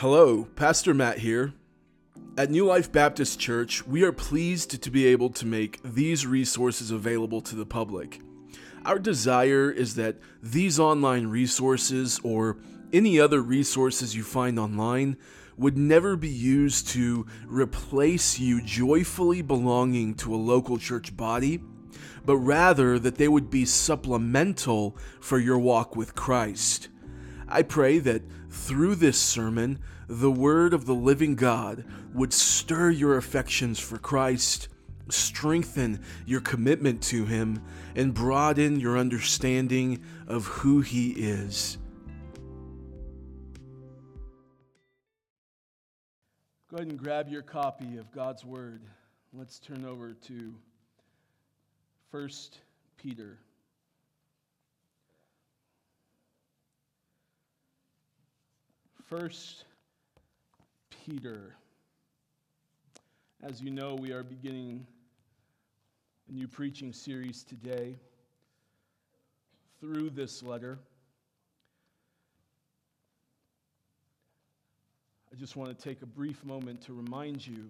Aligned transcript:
Hello, 0.00 0.44
Pastor 0.56 0.94
Matt 0.94 1.18
here. 1.18 1.52
At 2.38 2.48
New 2.50 2.64
Life 2.64 2.90
Baptist 2.90 3.38
Church, 3.38 3.86
we 3.86 4.02
are 4.02 4.12
pleased 4.12 4.82
to 4.82 4.90
be 4.90 5.06
able 5.06 5.28
to 5.28 5.44
make 5.44 5.78
these 5.82 6.26
resources 6.26 6.90
available 6.90 7.42
to 7.42 7.54
the 7.54 7.66
public. 7.66 8.22
Our 8.86 8.98
desire 8.98 9.70
is 9.70 9.96
that 9.96 10.16
these 10.42 10.80
online 10.80 11.26
resources 11.26 12.18
or 12.24 12.56
any 12.94 13.20
other 13.20 13.42
resources 13.42 14.16
you 14.16 14.22
find 14.22 14.58
online 14.58 15.18
would 15.58 15.76
never 15.76 16.16
be 16.16 16.30
used 16.30 16.88
to 16.88 17.26
replace 17.46 18.38
you 18.38 18.62
joyfully 18.62 19.42
belonging 19.42 20.14
to 20.14 20.34
a 20.34 20.36
local 20.36 20.78
church 20.78 21.14
body, 21.14 21.60
but 22.24 22.38
rather 22.38 22.98
that 22.98 23.16
they 23.16 23.28
would 23.28 23.50
be 23.50 23.66
supplemental 23.66 24.96
for 25.20 25.38
your 25.38 25.58
walk 25.58 25.94
with 25.94 26.14
Christ. 26.14 26.88
I 27.50 27.62
pray 27.62 27.98
that 27.98 28.22
through 28.48 28.94
this 28.94 29.18
sermon, 29.18 29.80
the 30.08 30.30
word 30.30 30.72
of 30.72 30.86
the 30.86 30.94
living 30.94 31.34
God 31.34 31.84
would 32.14 32.32
stir 32.32 32.90
your 32.90 33.16
affections 33.16 33.80
for 33.80 33.98
Christ, 33.98 34.68
strengthen 35.08 36.00
your 36.26 36.40
commitment 36.40 37.02
to 37.04 37.24
Him, 37.24 37.62
and 37.96 38.14
broaden 38.14 38.78
your 38.78 38.96
understanding 38.96 40.02
of 40.28 40.46
who 40.46 40.80
He 40.80 41.10
is. 41.10 41.76
Go 46.70 46.76
ahead 46.76 46.86
and 46.86 46.98
grab 46.98 47.28
your 47.28 47.42
copy 47.42 47.96
of 47.96 48.12
God's 48.12 48.44
Word. 48.44 48.82
Let's 49.32 49.58
turn 49.58 49.84
over 49.84 50.14
to 50.14 50.54
1 52.12 52.28
Peter. 52.96 53.38
First 59.10 59.64
Peter. 61.04 61.56
As 63.42 63.60
you 63.60 63.72
know, 63.72 63.96
we 63.96 64.12
are 64.12 64.22
beginning 64.22 64.86
a 66.28 66.32
new 66.32 66.46
preaching 66.46 66.92
series 66.92 67.42
today 67.42 67.96
through 69.80 70.10
this 70.10 70.44
letter. 70.44 70.78
I 75.32 75.34
just 75.34 75.56
want 75.56 75.76
to 75.76 75.88
take 75.88 76.02
a 76.02 76.06
brief 76.06 76.44
moment 76.44 76.80
to 76.82 76.92
remind 76.92 77.44
you 77.44 77.66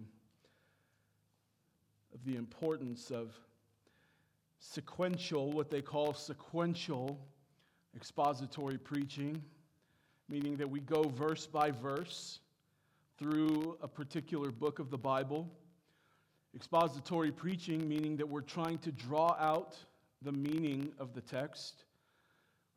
of 2.13 2.23
the 2.23 2.35
importance 2.35 3.09
of 3.09 3.33
sequential, 4.59 5.51
what 5.51 5.71
they 5.71 5.81
call 5.81 6.13
sequential 6.13 7.19
expository 7.95 8.77
preaching 8.77 9.41
meaning 10.31 10.55
that 10.55 10.69
we 10.69 10.79
go 10.79 11.03
verse 11.03 11.45
by 11.45 11.71
verse 11.71 12.39
through 13.19 13.77
a 13.81 13.87
particular 13.87 14.49
book 14.49 14.79
of 14.79 14.89
the 14.89 14.97
Bible. 14.97 15.45
Expository 16.55 17.31
preaching, 17.31 17.87
meaning 17.87 18.15
that 18.15 18.27
we're 18.27 18.39
trying 18.39 18.77
to 18.77 18.93
draw 18.93 19.35
out 19.37 19.75
the 20.21 20.31
meaning 20.31 20.89
of 20.99 21.13
the 21.13 21.19
text. 21.19 21.83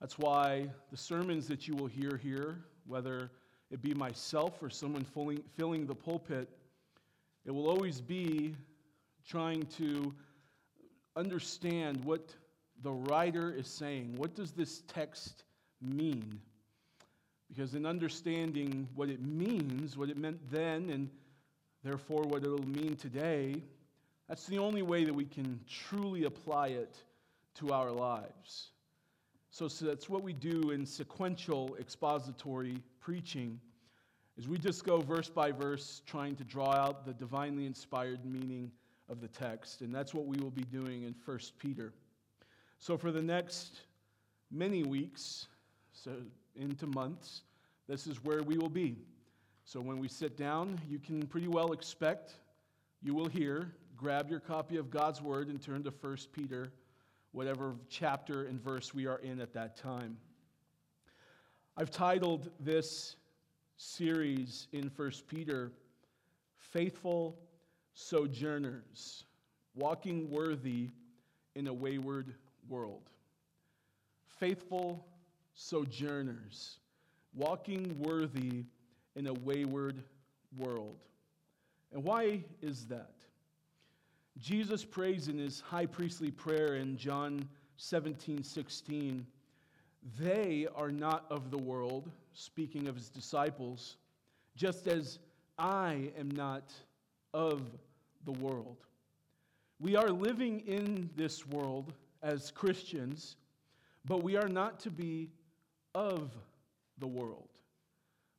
That's 0.01 0.19
why 0.19 0.69
the 0.91 0.97
sermons 0.97 1.47
that 1.47 1.69
you 1.69 1.77
will 1.77 1.87
hear 1.87 2.17
here, 2.21 2.65
whether 2.87 3.31
it 3.71 3.81
be 3.81 3.95
myself 3.95 4.61
or 4.61 4.69
someone 4.69 5.05
filling, 5.57 5.87
the 5.87 5.95
pulpit, 5.95 6.49
it 7.47 7.53
will 7.53 7.69
always 7.69 8.01
be 8.01 8.57
trying 9.27 9.63
to 9.79 10.13
understand 11.15 12.05
what 12.05 12.35
the 12.83 12.93
writer 12.93 13.55
is 13.55 13.69
saying. 13.69 14.15
What 14.17 14.35
does 14.35 14.51
this 14.51 14.83
text 14.89 15.45
mean? 15.81 16.41
Because 17.49 17.75
in 17.75 17.87
understanding 17.87 18.89
what 18.95 19.09
it 19.09 19.23
means, 19.23 19.97
what 19.97 20.09
it 20.09 20.17
meant 20.17 20.39
then, 20.51 20.91
and 20.91 21.11
therefore 21.83 22.23
what 22.23 22.43
it'll 22.43 22.67
mean 22.67 22.97
today, 22.97 23.57
that's 24.29 24.47
the 24.47 24.59
only 24.59 24.83
way 24.83 25.05
that 25.05 25.15
we 25.15 25.25
can 25.25 25.61
truly 25.69 26.25
apply 26.25 26.69
it 26.69 26.97
to 27.57 27.73
our 27.73 27.91
lives. 27.91 28.71
So, 29.51 29.69
so 29.69 29.85
that's 29.87 30.09
what 30.09 30.23
we 30.23 30.33
do 30.33 30.71
in 30.71 30.85
sequential 30.85 31.77
expository 31.79 32.79
preaching 33.01 33.61
is 34.37 34.49
we 34.49 34.59
just 34.59 34.85
go 34.85 35.01
verse 35.01 35.29
by 35.29 35.53
verse 35.53 36.03
trying 36.07 36.35
to 36.37 36.45
draw 36.45 36.73
out 36.73 37.07
the 37.07 37.13
divinely 37.13 37.67
inspired 37.67 38.25
meaning 38.25 38.71
of 39.09 39.21
the 39.21 39.29
text 39.29 39.83
and 39.83 39.95
that's 39.95 40.15
what 40.15 40.27
we 40.27 40.39
will 40.39 40.51
be 40.51 40.65
doing 40.65 41.05
in 41.05 41.15
1 41.25 41.39
peter 41.59 41.93
so 42.79 42.97
for 42.97 43.13
the 43.13 43.23
next 43.23 43.83
many 44.51 44.83
weeks 44.83 45.47
so 45.93 46.11
into 46.57 46.87
months, 46.87 47.43
this 47.89 48.07
is 48.07 48.23
where 48.25 48.43
we 48.43 48.57
will 48.57 48.69
be. 48.69 48.97
So 49.65 49.81
when 49.81 49.99
we 49.99 50.09
sit 50.09 50.37
down, 50.37 50.81
you 50.89 50.99
can 50.99 51.27
pretty 51.27 51.49
well 51.49 51.73
expect, 51.73 52.35
you 53.03 53.15
will 53.15 53.29
hear, 53.29 53.73
grab 53.97 54.29
your 54.31 54.41
copy 54.41 54.77
of 54.77 54.91
God's 54.91 55.23
Word 55.23 55.49
and 55.49 55.61
turn 55.61 55.83
to 55.85 55.91
1 55.91 56.17
Peter, 56.33 56.73
whatever 57.33 57.75
chapter 57.89 58.45
and 58.45 58.61
verse 58.61 58.95
we 58.95 59.07
are 59.07 59.19
in 59.19 59.41
at 59.41 59.53
that 59.55 59.77
time. 59.77 60.17
I've 61.77 61.91
titled 61.91 62.51
this 62.61 63.17
series 63.77 64.69
in 64.73 64.91
1 64.95 65.13
Peter, 65.29 65.73
Faithful 66.59 67.39
Sojourners, 67.95 69.25
Walking 69.75 70.31
Worthy 70.31 70.91
in 71.55 71.67
a 71.67 71.73
Wayward 71.73 72.35
World. 72.69 73.11
Faithful 74.39 75.07
sojourners, 75.55 76.79
walking 77.35 77.99
worthy 77.99 78.65
in 79.17 79.27
a 79.27 79.33
wayward 79.33 80.03
world. 80.57 80.99
And 81.93 82.03
why 82.03 82.43
is 82.61 82.87
that? 82.87 83.15
Jesus 84.39 84.85
prays 84.85 85.29
in 85.29 85.39
his 85.39 85.61
high 85.61 85.87
priestly 85.87 86.31
prayer 86.31 86.75
in 86.75 86.97
John 86.97 87.49
17 87.77 88.43
16, 88.43 89.27
they 90.19 90.67
are 90.75 90.91
not 90.91 91.25
of 91.31 91.51
the 91.51 91.59
world, 91.59 92.11
speaking 92.35 92.89
of 92.89 92.95
his 92.95 93.09
disciples, 93.09 93.97
just 94.57 94.87
as 94.87 95.19
I 95.59 96.11
am 96.19 96.31
not 96.31 96.73
of 97.33 97.63
the 98.25 98.33
world. 98.33 98.77
We 99.81 99.97
are 99.97 100.11
living 100.11 100.61
in 100.61 101.11
this 101.17 101.47
world 101.47 101.93
as 102.23 102.51
Christians, 102.51 103.37
but 104.05 104.23
we 104.23 104.37
are 104.37 104.49
not 104.49 104.79
to 104.81 104.91
be 104.91 105.31
of 105.95 106.31
the 106.99 107.07
world. 107.07 107.49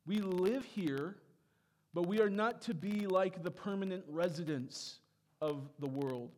We 0.06 0.20
live 0.20 0.64
here, 0.64 1.16
but 1.94 2.06
we 2.06 2.20
are 2.20 2.30
not 2.30 2.60
to 2.62 2.74
be 2.74 3.06
like 3.06 3.42
the 3.42 3.50
permanent 3.50 4.04
residents 4.08 5.00
of 5.40 5.62
the 5.78 5.88
world. 5.88 6.30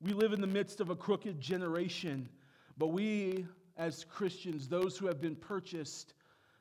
We 0.00 0.12
live 0.12 0.32
in 0.32 0.40
the 0.40 0.46
midst 0.46 0.80
of 0.80 0.90
a 0.90 0.96
crooked 0.96 1.40
generation, 1.40 2.28
but 2.78 2.88
we, 2.88 3.46
as 3.76 4.04
Christians, 4.04 4.68
those 4.68 4.96
who 4.96 5.06
have 5.06 5.20
been 5.20 5.36
purchased 5.36 6.14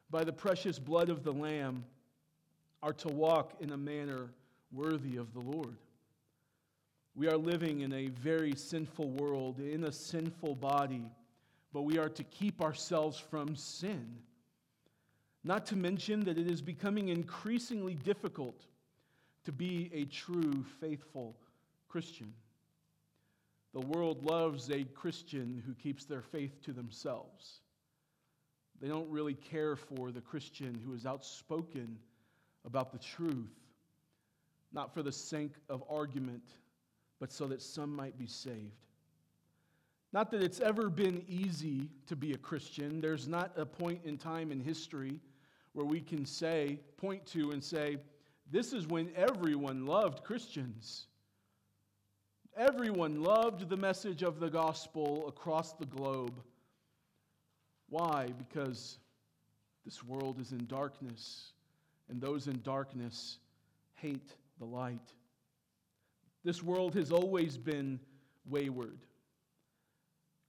by 0.10 0.24
the 0.24 0.34
precious 0.34 0.78
blood 0.78 1.10
of 1.10 1.24
the 1.24 1.32
Lamb, 1.32 1.86
are 2.84 2.94
to 2.94 3.08
walk 3.10 3.54
in 3.60 3.72
a 3.72 3.78
manner 3.78 4.32
worthy 4.72 5.18
of 5.18 5.34
the 5.34 5.40
Lord. 5.40 5.78
We 7.16 7.28
are 7.28 7.38
living 7.38 7.82
in 7.82 7.94
a 7.94 8.08
very 8.08 8.56
sinful 8.56 9.10
world, 9.12 9.60
in 9.60 9.84
a 9.84 9.92
sinful 9.92 10.56
body 10.56 11.12
but 11.74 11.84
we 11.84 11.98
are 11.98 12.10
to 12.10 12.24
keep 12.24 12.62
ourselves 12.62 13.18
from 13.18 13.56
sin. 13.56 14.18
Not 15.44 15.66
to 15.68 15.76
mention 15.76 16.26
that 16.26 16.38
it 16.38 16.50
is 16.50 16.62
becoming 16.62 17.10
increasingly 17.10 17.96
difficult 17.96 18.66
to 19.46 19.52
be 19.52 19.90
a 19.94 20.06
true, 20.06 20.64
faithful 20.80 21.36
Christian. 21.88 22.34
The 23.74 23.80
world 23.80 24.24
loves 24.24 24.70
a 24.70 24.84
Christian 24.84 25.64
who 25.66 25.74
keeps 25.74 26.06
their 26.06 26.22
faith 26.22 26.62
to 26.64 26.74
themselves. 26.74 27.62
They 28.82 28.88
don't 28.88 29.10
really 29.10 29.36
care 29.36 29.76
for 29.76 30.12
the 30.12 30.22
Christian 30.22 30.80
who 30.86 30.94
is 30.94 31.06
outspoken 31.06 31.98
about 32.66 32.92
the 32.92 33.00
truth, 33.00 33.54
not 34.74 34.94
for 34.94 35.02
the 35.02 35.12
sake 35.12 35.56
of 35.70 35.84
argument, 35.90 36.44
but 37.20 37.32
so 37.32 37.48
that 37.48 37.62
some 37.62 37.96
might 37.96 38.18
be 38.18 38.28
saved. 38.28 38.91
Not 40.14 40.30
that 40.32 40.44
it's 40.44 40.60
ever 40.60 40.90
been 40.90 41.24
easy 41.28 41.90
to 42.08 42.16
be 42.16 42.34
a 42.34 42.38
Christian. 42.38 43.00
There's 43.00 43.28
not 43.28 43.54
a 43.56 43.66
point 43.66 44.02
in 44.04 44.18
time 44.18 44.52
in 44.52 44.60
history 44.60 45.20
where 45.74 45.86
we 45.86 46.02
can 46.02 46.26
say, 46.26 46.80
point 46.98 47.26
to 47.28 47.52
and 47.52 47.64
say, 47.64 47.98
this 48.52 48.74
is 48.74 48.88
when 48.88 49.10
everyone 49.16 49.86
loved 49.86 50.24
Christians. 50.24 51.08
Everyone 52.58 53.24
loved 53.24 53.70
the 53.70 53.78
message 53.78 54.24
of 54.24 54.42
the 54.42 54.50
gospel 54.50 55.26
across 55.30 55.72
the 55.74 55.86
globe. 55.86 56.34
Why? 57.88 58.28
Because 58.38 58.98
this 59.86 60.04
world 60.04 60.40
is 60.42 60.52
in 60.52 60.66
darkness, 60.66 61.54
and 62.10 62.20
those 62.20 62.48
in 62.48 62.62
darkness 62.62 63.38
hate 63.94 64.36
the 64.60 64.66
light. 64.66 65.14
This 66.44 66.62
world 66.62 66.96
has 66.96 67.12
always 67.12 67.58
been 67.58 68.00
wayward. 68.46 69.00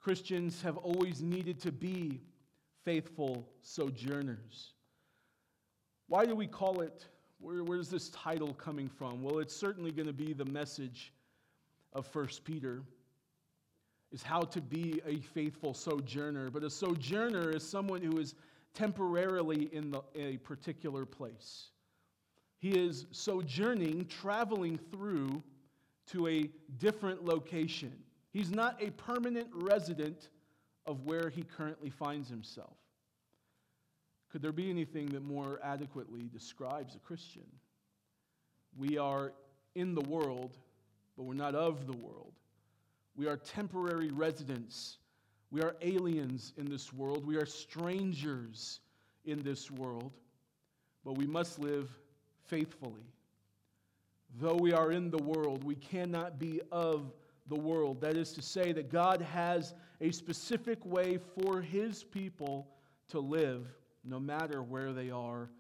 Christians 0.03 0.61
have 0.63 0.77
always 0.77 1.23
needed 1.23 1.61
to 1.61 1.71
be 1.71 2.21
faithful 2.85 3.49
sojourners. 3.61 4.73
Why 6.09 6.27
do 6.27 6.35
we 6.35 6.49
call 6.49 6.81
it? 6.81 7.07
Where, 7.39 7.63
where's 7.63 7.89
this 7.89 8.09
title 8.11 8.53
coming 8.55 8.89
from? 8.89 9.23
Well, 9.23 9.39
it's 9.39 9.55
certainly 9.55 9.93
going 9.93 10.09
to 10.09 10.13
be 10.13 10.33
the 10.33 10.45
message 10.45 11.13
of 11.93 12.07
First 12.07 12.45
Peter 12.45 12.83
is 14.11 14.23
how 14.23 14.41
to 14.41 14.61
be 14.61 15.01
a 15.07 15.21
faithful 15.21 15.73
sojourner. 15.73 16.51
But 16.51 16.65
a 16.65 16.71
sojourner 16.71 17.51
is 17.51 17.67
someone 17.67 18.03
who 18.03 18.19
is 18.19 18.35
temporarily 18.75 19.71
in 19.73 19.93
the, 19.93 20.03
a 20.17 20.39
particular 20.39 21.07
place. 21.07 21.71
He 22.59 22.71
is 22.71 23.07
sojourning, 23.13 24.07
traveling 24.07 24.79
through 24.91 25.43
to 26.09 26.27
a 26.27 26.51
different 26.79 27.25
location. 27.25 27.93
He's 28.33 28.51
not 28.51 28.83
a 28.83 28.91
permanent 28.91 29.49
resident 29.53 30.29
of 30.87 31.05
where 31.05 31.29
he 31.29 31.43
currently 31.43 31.91
finds 31.91 32.29
himself. 32.29 32.77
Could 34.31 34.41
there 34.41 34.53
be 34.53 34.71
anything 34.71 35.07
that 35.11 35.23
more 35.23 35.61
adequately 35.63 36.29
describes 36.33 36.95
a 36.95 36.99
Christian? 36.99 37.47
We 38.77 38.97
are 38.97 39.35
in 39.75 39.95
the 39.95 40.01
world, 40.01 40.57
but 41.17 41.25
we're 41.25 41.35
not 41.35 41.55
of 41.55 41.87
the 41.87 41.97
world. 41.97 42.33
We 43.15 43.27
are 43.27 43.37
temporary 43.37 44.09
residents. 44.09 44.97
We 45.51 45.61
are 45.61 45.77
aliens 45.83 46.55
in 46.57 46.65
this 46.65 46.95
world. 46.95 47.27
We 47.27 47.37
are 47.37 47.45
strangers 47.45 48.81
in 49.27 49.43
this 49.43 49.71
world, 49.71 50.13
but 51.05 51.19
we 51.19 51.27
must 51.27 51.59
live 51.59 51.91
faithfully. 52.47 53.05
Though 54.41 54.57
we 54.57 54.73
are 54.73 54.93
in 54.93 55.11
the 55.11 55.23
world, 55.23 55.63
we 55.63 55.75
cannot 55.75 56.39
be 56.39 56.63
of 56.73 57.13
the 57.49 57.57
world. 57.57 58.01
That 58.01 58.17
is 58.17 58.33
to 58.33 58.43
say, 58.43 58.73
that 58.73 58.91
God 58.91 59.21
has 59.21 59.75
a 60.01 60.11
specific 60.11 60.85
way 60.85 61.19
for 61.19 61.61
his 61.61 62.05
people 62.05 62.69
to 63.09 63.21
live, 63.21 63.67
no 64.05 64.19
matter 64.19 64.63
where 64.63 64.93
they 64.93 65.11
are, 65.11 65.51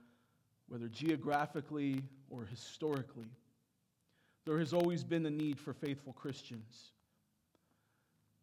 whether 0.68 0.88
geographically 0.88 2.02
or 2.30 2.44
historically. 2.44 3.28
There 4.44 4.58
has 4.58 4.72
always 4.72 5.04
been 5.04 5.26
a 5.26 5.30
need 5.30 5.60
for 5.60 5.72
faithful 5.72 6.12
Christians. 6.12 6.92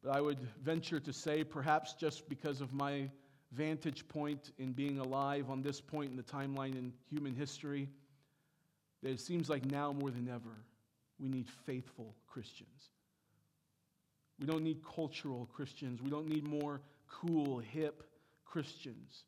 But 0.04 0.16
I 0.16 0.22
would 0.22 0.40
venture 0.64 1.00
to 1.00 1.12
say, 1.12 1.44
perhaps 1.44 1.94
just 1.94 2.30
because 2.30 2.62
of 2.62 2.74
my 2.74 3.10
vantage 3.52 4.08
point 4.08 4.52
in 4.58 4.72
being 4.72 5.00
alive 5.00 5.50
on 5.50 5.62
this 5.62 5.82
point 5.82 6.12
in 6.12 6.16
the 6.16 6.24
timeline 6.24 6.78
in 6.78 6.94
human 7.10 7.34
history, 7.34 7.90
that 9.02 9.10
it 9.10 9.20
seems 9.20 9.50
like 9.50 9.66
now 9.66 9.92
more 9.92 10.12
than 10.12 10.30
ever, 10.30 10.56
we 11.20 11.28
need 11.28 11.50
faithful 11.66 12.16
Christians. 12.28 12.92
We 14.40 14.46
don't 14.46 14.64
need 14.64 14.82
cultural 14.84 15.50
Christians. 15.54 16.02
We 16.02 16.10
don't 16.10 16.28
need 16.28 16.46
more 16.46 16.82
cool, 17.10 17.60
hip 17.60 18.04
Christians. 18.46 19.24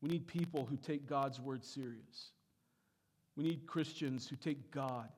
We 0.00 0.08
need 0.08 0.26
people 0.26 0.64
who 0.64 0.76
take 0.76 1.06
God's 1.08 1.40
word 1.40 1.64
serious. 1.64 2.30
We 3.36 3.44
need 3.44 3.66
Christians 3.66 4.28
who 4.28 4.36
take 4.36 4.70
God 4.70 5.08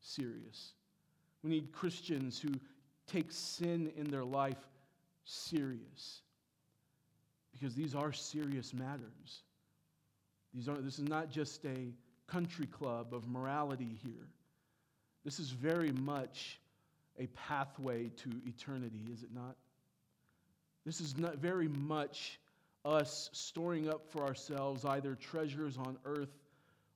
serious. 0.00 0.72
We 1.42 1.50
need 1.50 1.72
Christians 1.72 2.40
who 2.40 2.50
take 3.06 3.26
sin 3.30 3.92
in 3.96 4.10
their 4.10 4.24
life 4.24 4.68
serious. 5.24 6.22
Because 7.52 7.74
these 7.74 7.94
are 7.94 8.12
serious 8.12 8.74
matters. 8.74 9.42
These 10.52 10.68
are, 10.68 10.76
this 10.76 10.98
is 10.98 11.08
not 11.08 11.30
just 11.30 11.64
a 11.64 11.92
country 12.26 12.66
club 12.66 13.14
of 13.14 13.28
morality 13.28 13.98
here. 14.02 14.28
This 15.24 15.38
is 15.38 15.50
very 15.50 15.92
much 15.92 16.58
a 17.18 17.26
pathway 17.28 18.10
to 18.16 18.30
eternity, 18.46 19.00
is 19.12 19.22
it 19.22 19.30
not? 19.34 19.56
This 20.84 21.00
is 21.00 21.16
not 21.16 21.38
very 21.38 21.68
much 21.68 22.38
us 22.84 23.28
storing 23.32 23.88
up 23.88 24.08
for 24.10 24.24
ourselves 24.24 24.84
either 24.84 25.16
treasures 25.16 25.76
on 25.76 25.98
earth 26.04 26.32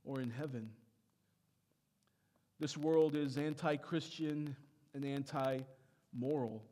or 0.05 0.21
in 0.21 0.31
heaven. 0.31 0.71
This 2.61 2.77
world 2.77 3.17
is 3.17 3.39
anti 3.39 3.77
Christian 3.77 4.55
and 4.95 5.05
anti 5.05 5.61
moral. 6.13 6.63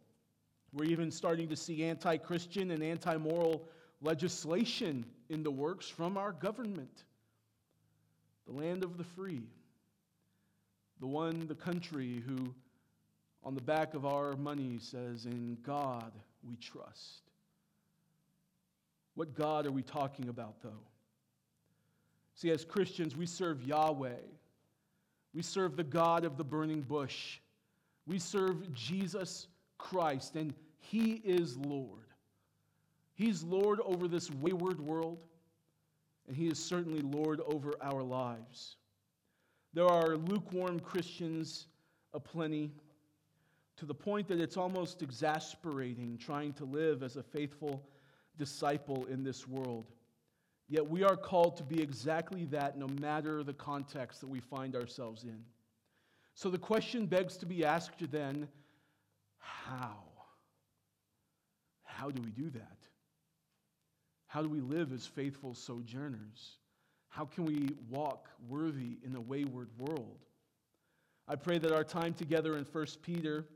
We're 0.73 0.85
even 0.85 1.11
starting 1.11 1.49
to 1.49 1.57
see 1.57 1.85
anti 1.85 2.19
Christian 2.19 2.71
and 2.71 2.83
anti 2.83 3.17
moral 3.17 3.65
legislation 4.03 5.05
in 5.29 5.43
the 5.43 5.51
works 5.51 5.89
from 5.89 6.17
our 6.17 6.33
government. 6.33 7.05
The 8.47 8.53
land 8.53 8.85
of 8.85 8.97
the 8.97 9.05
free, 9.05 9.43
the 11.01 11.07
one, 11.07 11.47
the 11.49 11.55
country 11.55 12.23
who, 12.27 12.55
on 13.45 13.55
the 13.55 13.63
back 13.63 13.95
of 13.95 14.05
our 14.05 14.37
money, 14.37 14.79
says, 14.81 15.27
In 15.27 15.57
God 15.63 16.13
we 16.47 16.57
trust. 16.57 17.23
What 19.15 19.35
God 19.35 19.67
are 19.67 19.73
we 19.73 19.83
talking 19.83 20.29
about, 20.29 20.63
though? 20.63 20.85
See, 22.35 22.51
as 22.51 22.65
Christians, 22.65 23.17
we 23.17 23.27
serve 23.27 23.63
Yahweh. 23.63 24.21
We 25.35 25.43
serve 25.43 25.77
the 25.77 25.85
God 25.85 26.25
of 26.25 26.37
the 26.37 26.45
burning 26.45 26.83
bush. 26.83 27.41
We 28.07 28.19
serve 28.19 28.73
Jesus 28.73 29.49
Christ, 29.77 30.37
and 30.37 30.55
He 30.79 31.21
is 31.25 31.57
Lord. 31.57 32.07
He's 33.15 33.43
Lord 33.43 33.81
over 33.85 34.07
this 34.07 34.31
wayward 34.31 34.81
world, 34.81 35.19
and 36.29 36.37
He 36.37 36.47
is 36.47 36.59
certainly 36.65 37.01
Lord 37.01 37.41
over 37.47 37.75
our 37.83 38.03
lives. 38.03 38.77
There 39.75 39.87
are 39.87 40.17
lukewarm 40.17 40.79
Christians 40.81 41.67
aplenty 42.15 42.71
to 43.79 43.87
the 43.87 43.95
point 43.95 44.27
that 44.29 44.41
it's 44.41 44.57
almost 44.57 45.03
exasperating 45.03 46.19
trying 46.19 46.53
to 46.55 46.65
live 46.65 47.03
as 47.03 47.17
a 47.17 47.23
faithful 47.23 47.83
disciple 48.37 49.07
in 49.07 49.23
this 49.23 49.47
world. 49.47 49.87
Yet 50.69 50.89
we 50.89 51.05
are 51.05 51.17
called 51.17 51.57
to 51.59 51.63
be 51.63 51.81
exactly 51.81 52.45
that 52.47 52.77
no 52.77 52.89
matter 53.01 53.43
the 53.43 53.55
context 53.55 54.21
that 54.21 54.29
we 54.29 54.41
find 54.41 54.75
ourselves 54.75 55.25
in. 55.25 55.43
So 56.35 56.51
the 56.51 56.59
question 56.59 57.07
begs 57.07 57.37
to 57.39 57.47
be 57.47 57.65
asked 57.65 58.11
then 58.11 58.49
how? 59.39 59.97
How 61.85 62.11
do 62.11 62.21
we 62.23 62.31
do 62.31 62.51
that? 62.51 62.79
How 64.27 64.43
do 64.43 64.49
we 64.49 64.61
live 64.61 64.93
as 64.93 65.07
faithful 65.07 65.55
sojourners? 65.55 66.59
How 67.09 67.25
can 67.25 67.45
we 67.45 67.71
walk 67.89 68.29
worthy 68.49 68.99
in 69.05 69.15
a 69.17 69.21
wayward 69.21 69.71
world? 69.79 70.19
I 71.27 71.37
pray 71.37 71.59
that 71.59 71.73
our 71.73 71.85
time 71.85 72.15
together 72.15 72.57
in 72.57 72.65
1 72.65 72.87
Peter, 73.03 73.47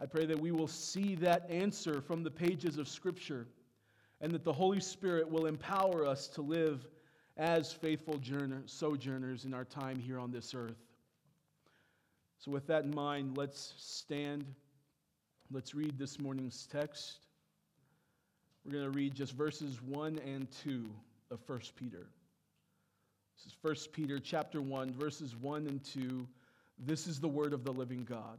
I 0.00 0.06
pray 0.06 0.26
that 0.26 0.38
we 0.38 0.50
will 0.50 0.68
see 0.68 1.14
that 1.16 1.48
answer 1.48 2.00
from 2.00 2.22
the 2.22 2.30
pages 2.30 2.78
of 2.78 2.88
Scripture 2.88 3.46
and 4.20 4.32
that 4.32 4.44
the 4.44 4.52
Holy 4.52 4.80
Spirit 4.80 5.30
will 5.30 5.46
empower 5.46 6.06
us 6.06 6.28
to 6.28 6.42
live 6.42 6.86
as 7.36 7.72
faithful 7.72 8.20
sojourners 8.66 9.44
in 9.44 9.54
our 9.54 9.64
time 9.64 9.98
here 9.98 10.18
on 10.18 10.30
this 10.30 10.54
earth. 10.54 10.78
So, 12.38 12.50
with 12.50 12.66
that 12.66 12.84
in 12.84 12.94
mind, 12.94 13.36
let's 13.36 13.74
stand. 13.76 14.44
Let's 15.50 15.74
read 15.74 15.98
this 15.98 16.20
morning's 16.20 16.66
text. 16.70 17.18
We're 18.64 18.72
going 18.72 18.84
to 18.84 18.98
read 18.98 19.14
just 19.14 19.32
verses 19.32 19.80
1 19.82 20.18
and 20.26 20.50
2 20.62 20.84
of 21.30 21.40
1 21.46 21.60
Peter. 21.76 22.06
This 23.36 23.46
is 23.46 23.56
1 23.62 23.92
Peter 23.92 24.18
chapter 24.18 24.62
1, 24.62 24.92
verses 24.92 25.36
1 25.36 25.66
and 25.66 25.84
2. 25.84 26.26
This 26.78 27.06
is 27.06 27.20
the 27.20 27.28
word 27.28 27.52
of 27.52 27.64
the 27.64 27.72
living 27.72 28.04
God. 28.04 28.38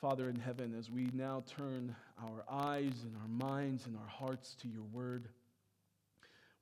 Father 0.00 0.30
in 0.30 0.36
heaven, 0.36 0.74
as 0.78 0.90
we 0.90 1.10
now 1.12 1.44
turn 1.46 1.94
our 2.22 2.44
eyes 2.50 3.04
and 3.04 3.14
our 3.20 3.28
minds 3.28 3.86
and 3.86 3.96
our 3.96 4.08
hearts 4.08 4.54
to 4.62 4.68
your 4.68 4.84
word, 4.92 5.28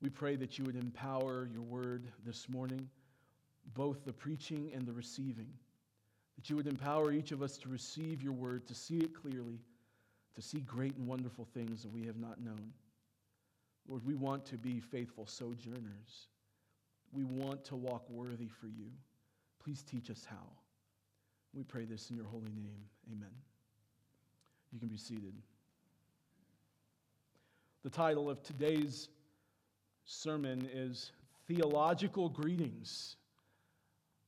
we 0.01 0.09
pray 0.09 0.35
that 0.35 0.57
you 0.57 0.65
would 0.65 0.75
empower 0.75 1.47
your 1.53 1.61
word 1.61 2.07
this 2.25 2.49
morning 2.49 2.89
both 3.75 4.03
the 4.03 4.13
preaching 4.13 4.71
and 4.73 4.85
the 4.85 4.91
receiving. 4.91 5.47
That 6.35 6.49
you 6.49 6.55
would 6.55 6.67
empower 6.67 7.11
each 7.11 7.31
of 7.31 7.41
us 7.41 7.57
to 7.59 7.69
receive 7.69 8.21
your 8.21 8.33
word, 8.33 8.67
to 8.67 8.75
see 8.75 8.99
it 8.99 9.13
clearly, 9.13 9.59
to 10.35 10.41
see 10.41 10.59
great 10.59 10.95
and 10.95 11.07
wonderful 11.07 11.47
things 11.53 11.81
that 11.83 11.91
we 11.91 12.05
have 12.05 12.17
not 12.17 12.41
known. 12.41 12.71
Lord, 13.87 14.05
we 14.05 14.15
want 14.15 14.45
to 14.47 14.57
be 14.57 14.79
faithful 14.79 15.25
sojourners. 15.25 16.27
We 17.11 17.23
want 17.23 17.63
to 17.65 17.75
walk 17.75 18.09
worthy 18.09 18.47
for 18.47 18.67
you. 18.67 18.91
Please 19.63 19.83
teach 19.83 20.09
us 20.09 20.25
how. 20.29 20.58
We 21.53 21.63
pray 21.63 21.85
this 21.85 22.09
in 22.09 22.15
your 22.15 22.25
holy 22.25 22.51
name. 22.55 22.83
Amen. 23.11 23.29
You 24.71 24.79
can 24.79 24.87
be 24.87 24.97
seated. 24.97 25.33
The 27.83 27.89
title 27.89 28.29
of 28.29 28.43
today's 28.43 29.09
sermon 30.05 30.69
is 30.73 31.11
theological 31.47 32.29
greetings. 32.29 33.15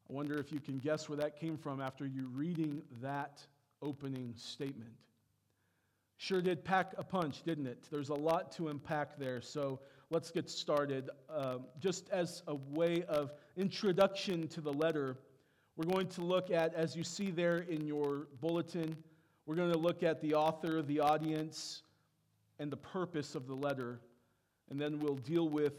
I 0.09 0.13
wonder 0.13 0.37
if 0.39 0.51
you 0.51 0.59
can 0.59 0.79
guess 0.79 1.07
where 1.07 1.17
that 1.17 1.39
came 1.39 1.57
from 1.57 1.79
after 1.79 2.05
you 2.05 2.27
reading 2.33 2.81
that 3.01 3.45
opening 3.81 4.33
statement. 4.35 4.91
Sure 6.17 6.41
did 6.41 6.63
pack 6.63 6.93
a 6.97 7.03
punch, 7.03 7.43
didn't 7.43 7.67
it? 7.67 7.87
There's 7.91 8.09
a 8.09 8.15
lot 8.15 8.51
to 8.53 8.67
unpack 8.67 9.17
there, 9.17 9.41
so 9.41 9.79
let's 10.09 10.31
get 10.31 10.49
started. 10.49 11.09
Uh, 11.29 11.57
just 11.79 12.09
as 12.09 12.43
a 12.47 12.55
way 12.55 13.03
of 13.07 13.33
introduction 13.57 14.47
to 14.49 14.61
the 14.61 14.73
letter, 14.73 15.17
we're 15.75 15.85
going 15.85 16.07
to 16.07 16.21
look 16.21 16.51
at, 16.51 16.73
as 16.73 16.95
you 16.95 17.03
see 17.03 17.31
there 17.31 17.59
in 17.59 17.85
your 17.85 18.27
bulletin, 18.41 18.95
we're 19.45 19.55
going 19.55 19.71
to 19.71 19.77
look 19.77 20.03
at 20.03 20.21
the 20.21 20.35
author, 20.35 20.81
the 20.81 20.99
audience, 20.99 21.83
and 22.59 22.71
the 22.71 22.77
purpose 22.77 23.35
of 23.35 23.47
the 23.47 23.55
letter. 23.55 23.99
And 24.69 24.79
then 24.79 24.99
we'll 24.99 25.15
deal 25.15 25.49
with 25.49 25.73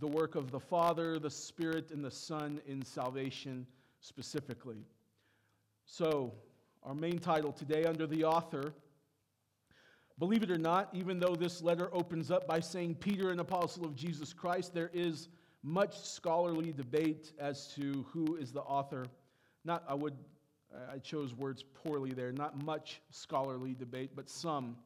the 0.00 0.06
work 0.06 0.34
of 0.34 0.50
the 0.50 0.60
Father, 0.60 1.18
the 1.18 1.30
Spirit, 1.30 1.90
and 1.90 2.04
the 2.04 2.10
Son 2.10 2.60
in 2.66 2.84
salvation 2.84 3.66
specifically. 4.00 4.84
So, 5.86 6.34
our 6.82 6.94
main 6.94 7.18
title 7.18 7.52
today 7.52 7.84
under 7.84 8.06
the 8.06 8.24
author. 8.24 8.72
Believe 10.18 10.42
it 10.42 10.50
or 10.50 10.58
not, 10.58 10.88
even 10.92 11.18
though 11.18 11.34
this 11.34 11.62
letter 11.62 11.88
opens 11.92 12.30
up 12.30 12.46
by 12.46 12.60
saying 12.60 12.96
Peter, 12.96 13.30
an 13.30 13.40
apostle 13.40 13.84
of 13.84 13.94
Jesus 13.94 14.32
Christ, 14.32 14.74
there 14.74 14.90
is 14.92 15.28
much 15.62 15.98
scholarly 15.98 16.72
debate 16.72 17.32
as 17.38 17.68
to 17.74 18.04
who 18.12 18.36
is 18.36 18.52
the 18.52 18.60
author. 18.60 19.06
Not, 19.64 19.84
I 19.88 19.94
would, 19.94 20.14
I 20.92 20.98
chose 20.98 21.34
words 21.34 21.62
poorly 21.62 22.12
there, 22.12 22.32
not 22.32 22.62
much 22.62 23.00
scholarly 23.10 23.74
debate, 23.74 24.10
but 24.14 24.28
some. 24.28 24.76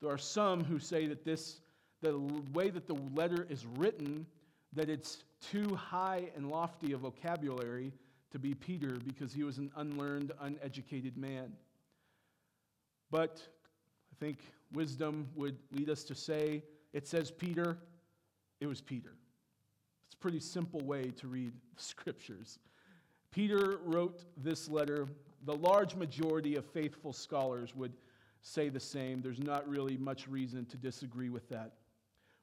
There 0.00 0.10
are 0.10 0.18
some 0.18 0.64
who 0.64 0.78
say 0.78 1.06
that 1.06 1.24
this, 1.24 1.60
the 2.02 2.18
way 2.52 2.70
that 2.70 2.86
the 2.86 2.96
letter 3.14 3.46
is 3.48 3.66
written, 3.76 4.26
that 4.72 4.88
it's 4.88 5.24
too 5.40 5.74
high 5.74 6.30
and 6.36 6.50
lofty 6.50 6.92
a 6.92 6.96
vocabulary 6.96 7.92
to 8.30 8.38
be 8.38 8.54
Peter 8.54 8.98
because 9.06 9.32
he 9.32 9.42
was 9.42 9.58
an 9.58 9.70
unlearned, 9.76 10.32
uneducated 10.40 11.16
man. 11.16 11.52
But 13.10 13.40
I 14.12 14.14
think 14.20 14.38
wisdom 14.72 15.28
would 15.34 15.56
lead 15.72 15.88
us 15.88 16.04
to 16.04 16.14
say 16.14 16.62
it 16.92 17.06
says 17.06 17.30
Peter, 17.30 17.78
it 18.60 18.66
was 18.66 18.80
Peter. 18.80 19.14
A 20.18 20.20
pretty 20.20 20.40
simple 20.40 20.80
way 20.80 21.10
to 21.16 21.28
read 21.28 21.52
the 21.76 21.82
scriptures. 21.82 22.58
Peter 23.30 23.78
wrote 23.84 24.24
this 24.36 24.68
letter. 24.68 25.06
The 25.44 25.54
large 25.54 25.94
majority 25.94 26.56
of 26.56 26.64
faithful 26.64 27.12
scholars 27.12 27.74
would 27.76 27.92
say 28.42 28.68
the 28.68 28.80
same. 28.80 29.20
There's 29.20 29.42
not 29.42 29.68
really 29.68 29.96
much 29.96 30.26
reason 30.26 30.64
to 30.66 30.76
disagree 30.76 31.28
with 31.28 31.48
that. 31.50 31.74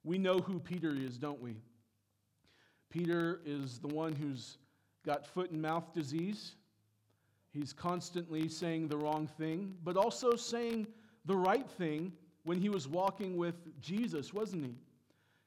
We 0.03 0.17
know 0.17 0.37
who 0.37 0.59
Peter 0.59 0.93
is, 0.95 1.17
don't 1.17 1.41
we? 1.41 1.55
Peter 2.89 3.41
is 3.45 3.79
the 3.79 3.87
one 3.87 4.13
who's 4.13 4.57
got 5.05 5.25
foot 5.25 5.51
and 5.51 5.61
mouth 5.61 5.93
disease. 5.93 6.55
He's 7.51 7.73
constantly 7.73 8.47
saying 8.47 8.87
the 8.87 8.97
wrong 8.97 9.27
thing, 9.27 9.75
but 9.83 9.97
also 9.97 10.35
saying 10.35 10.87
the 11.25 11.35
right 11.35 11.69
thing 11.69 12.13
when 12.43 12.59
he 12.59 12.69
was 12.69 12.87
walking 12.87 13.35
with 13.35 13.55
Jesus, 13.81 14.33
wasn't 14.33 14.65
he? 14.65 14.75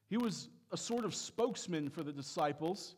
He 0.08 0.16
was 0.16 0.48
a 0.70 0.76
sort 0.76 1.04
of 1.04 1.14
spokesman 1.14 1.88
for 1.88 2.02
the 2.02 2.12
disciples, 2.12 2.94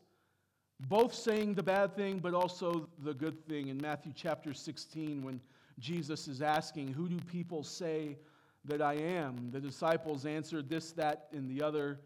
both 0.87 1.13
saying 1.13 1.53
the 1.53 1.63
bad 1.63 1.95
thing, 1.95 2.19
but 2.19 2.33
also 2.33 2.89
the 3.03 3.13
good 3.13 3.45
thing. 3.47 3.67
In 3.67 3.77
Matthew 3.77 4.13
chapter 4.15 4.53
16, 4.53 5.23
when 5.23 5.39
Jesus 5.79 6.27
is 6.27 6.41
asking, 6.41 6.93
Who 6.93 7.07
do 7.07 7.17
people 7.31 7.63
say 7.63 8.17
that 8.65 8.81
I 8.81 8.93
am? 8.93 9.49
The 9.51 9.59
disciples 9.59 10.25
answered 10.25 10.69
this, 10.69 10.91
that, 10.93 11.27
and 11.31 11.49
the 11.49 11.63
other. 11.63 11.99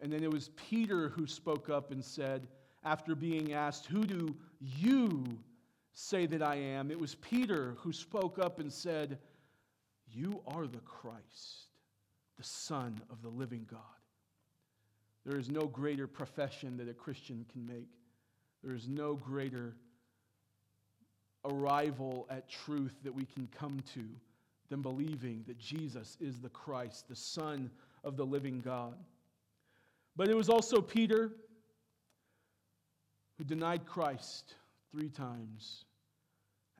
And 0.00 0.12
then 0.12 0.22
it 0.24 0.32
was 0.32 0.50
Peter 0.56 1.10
who 1.10 1.26
spoke 1.26 1.68
up 1.70 1.92
and 1.92 2.04
said, 2.04 2.48
after 2.84 3.14
being 3.14 3.52
asked, 3.52 3.86
Who 3.86 4.04
do 4.04 4.34
you 4.60 5.24
say 5.92 6.26
that 6.26 6.42
I 6.42 6.56
am? 6.56 6.90
It 6.90 7.00
was 7.00 7.14
Peter 7.16 7.76
who 7.78 7.92
spoke 7.92 8.38
up 8.38 8.58
and 8.58 8.72
said, 8.72 9.18
You 10.10 10.42
are 10.46 10.66
the 10.66 10.80
Christ, 10.80 11.68
the 12.36 12.44
Son 12.44 13.00
of 13.10 13.22
the 13.22 13.28
living 13.28 13.66
God. 13.70 13.80
There 15.24 15.38
is 15.38 15.48
no 15.48 15.66
greater 15.66 16.06
profession 16.06 16.76
that 16.78 16.88
a 16.88 16.94
Christian 16.94 17.44
can 17.52 17.66
make. 17.66 17.88
There 18.62 18.74
is 18.74 18.88
no 18.88 19.14
greater 19.14 19.74
arrival 21.44 22.26
at 22.30 22.48
truth 22.48 22.94
that 23.04 23.14
we 23.14 23.24
can 23.24 23.48
come 23.56 23.80
to 23.94 24.04
than 24.68 24.82
believing 24.82 25.44
that 25.46 25.58
Jesus 25.58 26.16
is 26.20 26.40
the 26.40 26.48
Christ, 26.48 27.08
the 27.08 27.16
Son 27.16 27.70
of 28.04 28.16
the 28.16 28.24
living 28.24 28.60
God. 28.60 28.94
But 30.16 30.28
it 30.28 30.36
was 30.36 30.48
also 30.48 30.80
Peter 30.80 31.32
who 33.38 33.44
denied 33.44 33.86
Christ 33.86 34.54
three 34.90 35.08
times 35.08 35.84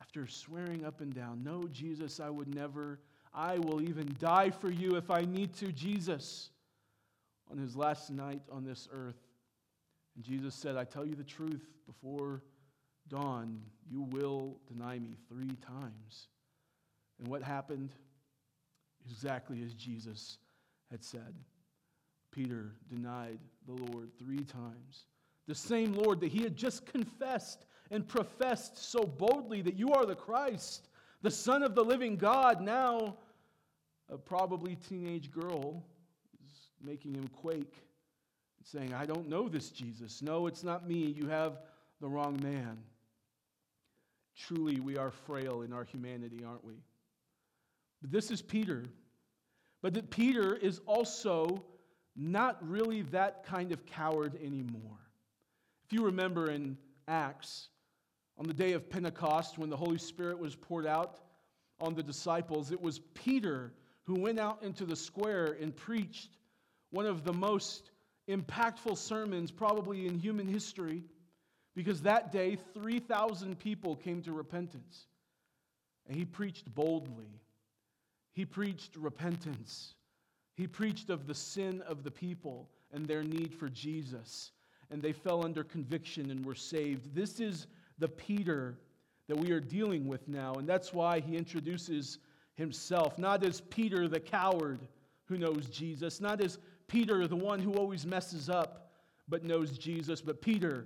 after 0.01 0.27
swearing 0.27 0.85
up 0.85 1.01
and 1.01 1.15
down, 1.15 1.43
No, 1.43 1.65
Jesus, 1.73 2.21
I 2.21 2.29
would 2.29 2.55
never, 2.55 2.99
I 3.33 3.59
will 3.59 3.81
even 3.83 4.15
die 4.19 4.51
for 4.51 4.71
you 4.71 4.97
if 4.97 5.11
I 5.11 5.23
need 5.23 5.55
to, 5.55 5.73
Jesus, 5.73 6.51
on 7.51 7.59
his 7.59 7.77
last 7.77 8.11
night 8.11 8.43
on 8.51 8.65
this 8.65 8.89
earth. 8.93 9.21
And 10.17 10.25
Jesus 10.25 10.55
said, 10.55 10.77
I 10.77 10.85
tell 10.85 11.05
you 11.05 11.15
the 11.15 11.25
truth, 11.25 11.63
before 11.87 12.43
dawn, 13.09 13.61
you 13.91 14.03
will 14.11 14.59
deny 14.67 14.99
me 14.99 15.17
three 15.29 15.57
times. 15.67 16.29
And 17.19 17.29
what 17.29 17.43
happened? 17.43 17.91
Exactly 19.11 19.63
as 19.65 19.75
Jesus 19.75 20.39
had 20.91 21.03
said. 21.03 21.35
Peter 22.31 22.73
denied 22.89 23.39
the 23.67 23.73
Lord 23.73 24.11
three 24.19 24.45
times. 24.45 25.07
The 25.47 25.55
same 25.55 25.93
Lord 25.93 26.21
that 26.21 26.31
he 26.33 26.43
had 26.43 26.57
just 26.57 26.87
confessed 26.87 27.67
and 27.91 28.07
professed 28.07 28.79
so 28.79 29.03
boldly 29.03 29.61
that 29.63 29.77
you 29.77 29.93
are 29.93 30.07
the 30.07 30.15
Christ, 30.15 30.89
the 31.21 31.31
Son 31.31 31.63
of 31.63 31.75
the 31.75 31.85
living 31.85 32.17
God. 32.17 32.61
Now, 32.61 33.17
a 34.11 34.17
probably 34.17 34.77
teenage 34.77 35.31
girl 35.31 35.85
making 36.83 37.15
him 37.15 37.29
quake, 37.29 37.75
saying, 38.65 38.95
I 38.95 39.07
don't 39.07 39.29
know 39.29 39.49
this 39.49 39.71
Jesus. 39.71 40.23
No, 40.23 40.47
it's 40.47 40.63
not 40.63 40.87
me. 40.87 40.97
You 40.97 41.29
have 41.29 41.59
the 42.01 42.09
wrong 42.09 42.39
man. 42.43 42.79
Truly, 44.37 44.81
we 44.81 44.97
are 44.97 45.11
frail 45.11 45.63
in 45.63 45.73
our 45.73 45.85
humanity, 45.85 46.43
aren't 46.45 46.65
we? 46.65 46.75
But 48.01 48.11
this 48.11 48.31
is 48.31 48.43
Peter. 48.43 48.85
But 49.83 49.95
that 49.95 50.11
Peter 50.11 50.55
is 50.57 50.81
also 50.87 51.65
not 52.17 52.59
really 52.69 53.03
that 53.03 53.45
kind 53.45 53.73
of 53.73 53.85
coward 53.87 54.39
anymore. 54.43 54.99
If 55.85 55.93
you 55.93 56.05
remember 56.05 56.51
in 56.51 56.77
Acts, 57.09 57.69
on 58.39 58.47
the 58.47 58.55
day 58.55 58.73
of 58.73 58.89
Pentecost, 58.89 59.59
when 59.59 59.71
the 59.71 59.77
Holy 59.77 59.99
Spirit 59.99 60.39
was 60.39 60.55
poured 60.55 60.87
out 60.87 61.19
on 61.81 61.95
the 61.95 62.03
disciples, 62.03 62.71
it 62.71 62.81
was 62.81 63.01
Peter 63.15 63.73
who 64.05 64.15
went 64.15 64.39
out 64.39 64.63
into 64.63 64.85
the 64.85 64.97
square 64.97 65.57
and 65.61 65.75
preached 65.75 66.31
one 66.93 67.07
of 67.07 67.25
the 67.25 67.33
most 67.33 67.91
impactful 68.29 68.97
sermons 68.97 69.51
probably 69.51 70.07
in 70.07 70.19
human 70.19 70.47
history 70.47 71.03
because 71.75 72.03
that 72.03 72.31
day 72.31 72.57
3,000 72.75 73.59
people 73.59 73.97
came 73.97 74.23
to 74.23 74.33
repentance. 74.33 75.07
And 76.07 76.17
he 76.17 76.25
preached 76.25 76.73
boldly. 76.75 77.41
He 78.33 78.45
preached 78.45 78.97
repentance. 78.97 79.95
He 80.55 80.67
preached 80.67 81.11
of 81.11 81.27
the 81.27 81.35
sin 81.35 81.83
of 81.83 82.05
the 82.05 82.11
people 82.11 82.69
and 82.93 83.07
their 83.07 83.23
need 83.23 83.55
for 83.55 83.69
Jesus. 83.69 84.53
And 84.91 85.01
they 85.01 85.13
fell 85.13 85.45
under 85.45 85.65
conviction 85.65 86.31
and 86.31 86.45
were 86.45 86.55
saved. 86.55 87.15
This 87.15 87.41
is 87.41 87.67
the 87.99 88.09
Peter 88.09 88.77
that 89.29 89.39
we 89.39 89.53
are 89.53 89.61
dealing 89.61 90.07
with 90.07 90.29
now. 90.29 90.55
And 90.55 90.69
that's 90.69 90.93
why 90.93 91.21
he 91.21 91.37
introduces 91.37 92.19
himself, 92.55 93.19
not 93.19 93.45
as 93.45 93.63
Peter 93.63 94.09
the 94.09 94.21
coward 94.21 94.81
who 95.25 95.39
knows 95.39 95.67
Jesus, 95.67 96.21
not 96.21 96.43
as 96.43 96.59
Peter 96.93 97.27
the 97.27 97.35
one 97.35 97.59
who 97.59 97.73
always 97.73 98.05
messes 98.05 98.51
up 98.51 98.91
but 99.27 99.45
knows 99.45 99.79
Jesus, 99.79 100.21
but 100.21 100.43
Peter, 100.43 100.85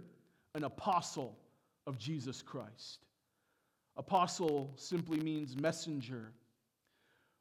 an 0.54 0.62
apostle 0.62 1.36
of 1.84 1.98
Jesus 1.98 2.42
Christ. 2.42 3.06
Apostle 3.96 4.72
simply 4.76 5.18
means 5.18 5.56
messenger. 5.56 6.30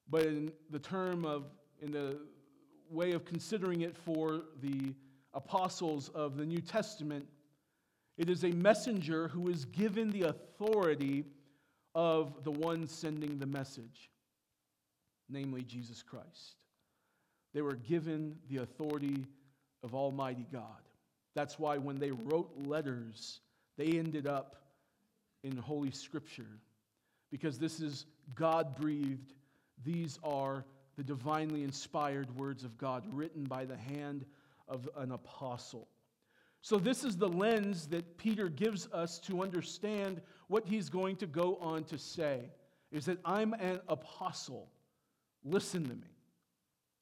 But 0.10 0.24
in 0.24 0.52
the 0.72 0.80
term 0.80 1.26
of 1.26 1.44
in 1.80 1.92
the 1.92 2.18
way 2.90 3.12
of 3.12 3.24
considering 3.24 3.82
it 3.82 3.96
for 3.96 4.42
the 4.64 4.96
apostles 5.36 6.10
of 6.16 6.36
the 6.36 6.46
New 6.46 6.62
Testament, 6.62 7.28
it 8.18 8.32
is 8.32 8.46
a 8.46 8.52
messenger 8.52 9.28
who 9.28 9.48
is 9.50 9.66
given 9.66 10.10
the 10.10 10.24
authority 10.24 11.24
of 11.94 12.44
the 12.44 12.52
one 12.52 12.88
sending 12.88 13.38
the 13.38 13.46
message, 13.46 14.10
namely 15.30 15.62
Jesus 15.62 16.02
Christ. 16.02 16.56
They 17.56 17.62
were 17.62 17.76
given 17.76 18.36
the 18.50 18.58
authority 18.58 19.26
of 19.82 19.96
Almighty 19.96 20.46
God. 20.52 20.82
That's 21.36 21.58
why 21.58 21.78
when 21.78 21.98
they 21.98 22.12
wrote 22.12 22.52
letters, 22.68 23.40
they 23.78 23.98
ended 23.98 24.28
up 24.28 24.58
in 25.42 25.56
Holy 25.56 25.92
Scripture, 25.92 26.60
because 27.32 27.58
this 27.58 27.80
is 27.80 28.08
God 28.36 28.76
breathed. 28.76 29.32
These 29.86 30.20
are 30.22 30.66
the 30.98 31.04
divinely 31.04 31.64
inspired 31.64 32.36
words 32.38 32.66
of 32.66 32.78
God 32.78 33.06
written 33.14 33.46
by 33.46 33.64
the 33.64 33.78
hand 33.78 34.26
of 34.68 34.90
an 34.98 35.14
apostle. 35.14 35.88
So, 36.62 36.78
this 36.78 37.06
is 37.06 37.16
the 37.16 37.30
lens 37.30 37.88
that 37.88 38.18
Peter 38.18 38.50
gives 38.50 38.90
us 38.92 39.18
to 39.20 39.44
understand 39.44 40.20
what 40.50 40.66
he's 40.66 40.90
going 40.90 41.16
to 41.18 41.28
go 41.28 41.56
on 41.62 41.86
to 41.86 41.98
say 41.98 42.52
is 42.92 43.06
that 43.06 43.20
I'm 43.24 43.54
an 43.54 43.80
apostle. 43.88 44.68
Listen 45.46 45.84
to 45.84 45.96
me. 45.96 46.15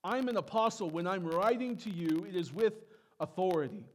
I'm 0.03 0.27
an 0.27 0.37
apostle. 0.37 0.89
When 0.89 1.07
I'm 1.07 1.25
writing 1.25 1.77
to 1.77 1.89
you, 1.89 2.25
it 2.27 2.35
is 2.35 2.53
with 2.53 2.73
authority. 3.19 3.85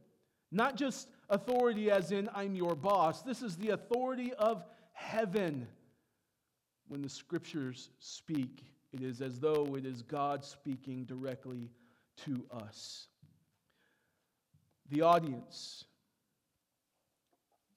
Not 0.51 0.75
just 0.75 1.09
authority 1.29 1.91
as 1.91 2.11
in 2.11 2.29
I'm 2.33 2.55
your 2.55 2.75
boss, 2.75 3.21
this 3.21 3.41
is 3.41 3.55
the 3.55 3.69
authority 3.69 4.33
of 4.33 4.65
heaven. 4.93 5.67
When 6.87 7.01
the 7.01 7.09
scriptures 7.09 7.89
speak, 7.99 8.63
it 8.91 9.01
is 9.01 9.21
as 9.21 9.39
though 9.39 9.75
it 9.75 9.85
is 9.85 10.01
God 10.01 10.43
speaking 10.43 11.03
directly 11.05 11.69
to 12.25 12.43
us. 12.51 13.07
The 14.89 15.03
audience. 15.03 15.85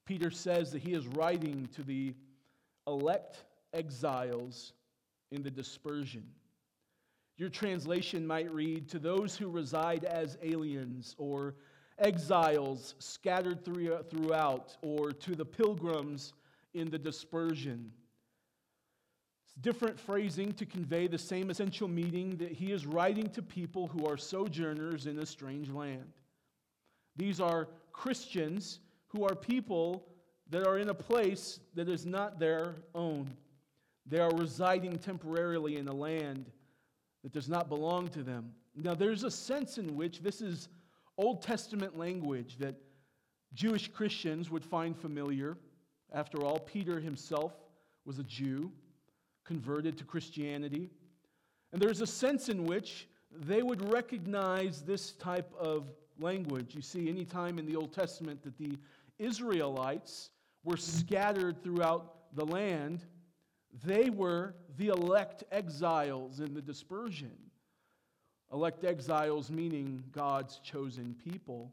Peter 0.05 0.31
says 0.31 0.71
that 0.71 0.81
he 0.81 0.93
is 0.93 1.05
writing 1.07 1.69
to 1.75 1.83
the 1.83 2.13
elect 2.87 3.45
exiles 3.73 4.73
in 5.31 5.43
the 5.43 5.51
dispersion. 5.51 6.25
Your 7.37 7.49
translation 7.49 8.25
might 8.25 8.51
read, 8.51 8.87
To 8.89 8.99
those 8.99 9.35
who 9.35 9.49
reside 9.49 10.03
as 10.03 10.37
aliens 10.41 11.15
or 11.17 11.55
exiles 11.97 12.95
scattered 12.99 13.63
throughout, 13.63 14.75
or 14.81 15.11
to 15.11 15.35
the 15.35 15.45
pilgrims 15.45 16.33
in 16.73 16.89
the 16.89 16.99
dispersion. 16.99 17.91
It's 19.45 19.53
different 19.61 19.99
phrasing 19.99 20.53
to 20.53 20.65
convey 20.65 21.07
the 21.07 21.17
same 21.17 21.49
essential 21.49 21.87
meaning 21.87 22.37
that 22.37 22.51
he 22.51 22.71
is 22.71 22.85
writing 22.85 23.29
to 23.31 23.41
people 23.41 23.87
who 23.87 24.05
are 24.07 24.17
sojourners 24.17 25.05
in 25.05 25.19
a 25.19 25.25
strange 25.25 25.69
land. 25.69 26.11
These 27.15 27.39
are 27.39 27.67
Christians 27.91 28.79
who 29.07 29.23
are 29.25 29.35
people 29.35 30.07
that 30.49 30.67
are 30.67 30.79
in 30.79 30.89
a 30.89 30.93
place 30.93 31.59
that 31.75 31.87
is 31.87 32.05
not 32.05 32.39
their 32.39 32.75
own. 32.95 33.31
They 34.05 34.19
are 34.19 34.33
residing 34.35 34.97
temporarily 34.97 35.77
in 35.77 35.87
a 35.87 35.93
land 35.93 36.51
that 37.23 37.31
does 37.31 37.49
not 37.49 37.69
belong 37.69 38.09
to 38.09 38.23
them. 38.23 38.51
Now, 38.75 38.93
there's 38.93 39.23
a 39.23 39.31
sense 39.31 39.77
in 39.77 39.95
which 39.95 40.21
this 40.21 40.41
is 40.41 40.67
Old 41.17 41.41
Testament 41.41 41.97
language 41.97 42.57
that 42.59 42.75
Jewish 43.53 43.87
Christians 43.87 44.49
would 44.49 44.65
find 44.65 44.97
familiar. 44.97 45.57
After 46.11 46.43
all, 46.43 46.59
Peter 46.59 46.99
himself 46.99 47.53
was 48.05 48.19
a 48.19 48.23
Jew, 48.23 48.71
converted 49.45 49.97
to 49.97 50.03
Christianity. 50.03 50.89
And 51.71 51.81
there's 51.81 52.01
a 52.01 52.07
sense 52.07 52.49
in 52.49 52.65
which 52.65 53.07
they 53.31 53.61
would 53.61 53.91
recognize 53.91 54.81
this 54.81 55.11
type 55.13 55.51
of 55.59 55.87
language. 56.19 56.75
You 56.75 56.81
see, 56.81 57.09
any 57.09 57.25
time 57.25 57.57
in 57.57 57.65
the 57.65 57.75
Old 57.75 57.93
Testament 57.93 58.43
that 58.43 58.57
the 58.57 58.77
Israelites 59.19 60.29
were 60.63 60.77
scattered 60.77 61.61
throughout 61.63 62.35
the 62.35 62.45
land, 62.45 63.05
they 63.83 64.09
were 64.09 64.55
the 64.77 64.89
elect 64.89 65.43
exiles 65.51 66.39
in 66.39 66.53
the 66.53 66.61
dispersion. 66.61 67.31
Elect 68.51 68.83
exiles 68.83 69.49
meaning 69.49 70.03
God's 70.11 70.59
chosen 70.59 71.15
people. 71.23 71.71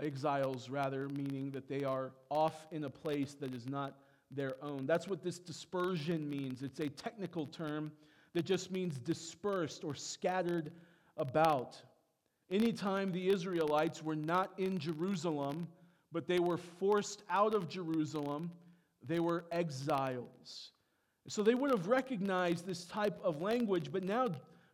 Exiles, 0.00 0.70
rather, 0.70 1.08
meaning 1.08 1.50
that 1.50 1.68
they 1.68 1.84
are 1.84 2.12
off 2.30 2.66
in 2.70 2.84
a 2.84 2.90
place 2.90 3.34
that 3.34 3.54
is 3.54 3.68
not 3.68 3.96
their 4.30 4.54
own. 4.62 4.86
That's 4.86 5.08
what 5.08 5.22
this 5.22 5.38
dispersion 5.38 6.30
means. 6.30 6.62
It's 6.62 6.80
a 6.80 6.88
technical 6.88 7.46
term 7.46 7.90
that 8.32 8.44
just 8.44 8.70
means 8.70 8.98
dispersed 8.98 9.84
or 9.84 9.94
scattered 9.94 10.70
about. 11.16 11.76
Anytime 12.50 13.12
the 13.12 13.28
Israelites 13.28 14.02
were 14.02 14.16
not 14.16 14.52
in 14.58 14.78
Jerusalem, 14.78 15.68
but 16.12 16.26
they 16.26 16.38
were 16.38 16.56
forced 16.56 17.22
out 17.28 17.54
of 17.54 17.68
Jerusalem, 17.68 18.50
they 19.06 19.20
were 19.20 19.44
exiles. 19.50 20.70
So 21.28 21.42
they 21.42 21.54
would 21.54 21.70
have 21.70 21.86
recognized 21.86 22.66
this 22.66 22.84
type 22.84 23.18
of 23.22 23.40
language, 23.40 23.92
but 23.92 24.02
now 24.04 24.28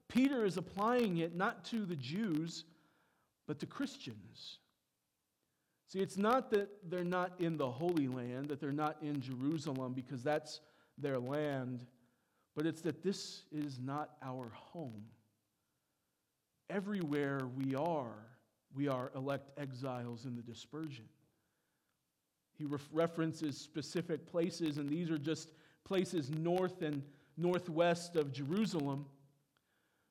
Peter 0.09 0.45
is 0.45 0.57
applying 0.57 1.19
it 1.19 1.35
not 1.35 1.65
to 1.67 1.85
the 1.85 1.97
Jews, 1.97 2.65
but 3.47 3.59
to 3.61 3.67
Christians. 3.67 4.59
See, 5.89 6.01
it's 6.01 6.17
not 6.17 6.51
that 6.51 6.69
they're 6.89 7.05
not 7.05 7.33
in 7.39 7.57
the 7.57 7.71
Holy 7.71 8.09
Land, 8.09 8.49
that 8.49 8.61
they're 8.61 8.73
not 8.73 8.97
in 9.03 9.21
Jerusalem 9.21 9.93
because 9.93 10.23
that's 10.23 10.61
their 10.99 11.19
land, 11.19 11.85
but 12.57 12.67
it's 12.67 12.81
that 12.83 13.03
this 13.03 13.43
is 13.53 13.79
not 13.79 14.11
our 14.23 14.51
home. 14.55 15.05
Everywhere 16.71 17.41
we 17.55 17.77
are, 17.77 18.27
we 18.75 18.89
are 18.89 19.13
elect 19.15 19.51
exiles 19.59 20.25
in 20.25 20.35
the 20.35 20.43
dispersion. 20.43 21.05
He 22.59 22.67
references 22.93 23.59
specific 23.59 24.27
places, 24.27 24.79
and 24.79 24.89
these 24.89 25.11
are 25.11 25.19
just 25.19 25.51
places 25.85 26.31
north 26.31 26.83
and 26.83 27.03
northwest 27.37 28.17
of 28.17 28.33
Jerusalem. 28.33 29.07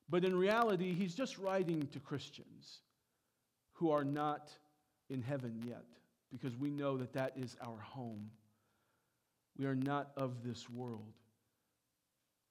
But 0.08 0.24
in 0.24 0.36
reality, 0.36 0.94
he's 0.94 1.14
just 1.14 1.38
writing 1.38 1.88
to 1.92 1.98
Christians 1.98 2.80
who 3.72 3.90
are 3.90 4.04
not 4.04 4.50
in 5.10 5.22
heaven 5.22 5.62
yet, 5.66 5.84
because 6.30 6.56
we 6.56 6.70
know 6.70 6.96
that 6.96 7.12
that 7.12 7.32
is 7.36 7.56
our 7.60 7.78
home. 7.80 8.30
We 9.58 9.66
are 9.66 9.74
not 9.74 10.12
of 10.16 10.44
this 10.44 10.70
world. 10.70 11.12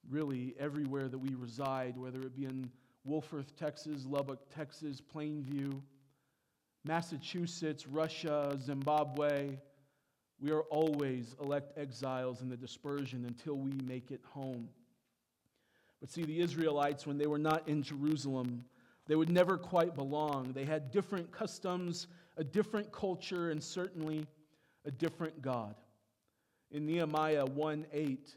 Really, 0.09 0.55
everywhere 0.59 1.07
that 1.07 1.17
we 1.17 1.33
reside, 1.35 1.97
whether 1.97 2.19
it 2.19 2.35
be 2.35 2.45
in 2.45 2.69
Wolfforth, 3.07 3.55
Texas, 3.57 4.05
Lubbock, 4.05 4.39
Texas, 4.53 5.01
Plainview, 5.01 5.81
Massachusetts, 6.83 7.87
Russia, 7.87 8.57
Zimbabwe, 8.61 9.57
we 10.45 10.51
are 10.51 10.61
always 10.69 11.35
elect 11.41 11.75
exiles 11.75 12.43
in 12.43 12.49
the 12.49 12.55
dispersion 12.55 13.25
until 13.25 13.55
we 13.55 13.71
make 13.83 14.11
it 14.11 14.21
home. 14.29 14.69
But 15.99 16.11
see, 16.11 16.23
the 16.23 16.39
Israelites, 16.39 17.07
when 17.07 17.17
they 17.17 17.25
were 17.25 17.39
not 17.39 17.67
in 17.67 17.81
Jerusalem, 17.81 18.63
they 19.07 19.15
would 19.15 19.31
never 19.31 19.57
quite 19.57 19.95
belong. 19.95 20.51
They 20.53 20.63
had 20.63 20.91
different 20.91 21.31
customs, 21.31 22.05
a 22.37 22.43
different 22.43 22.91
culture, 22.91 23.49
and 23.49 23.63
certainly 23.63 24.27
a 24.85 24.91
different 24.91 25.41
God. 25.41 25.73
In 26.69 26.85
Nehemiah 26.85 27.45
1 27.45 27.87
8, 27.91 28.35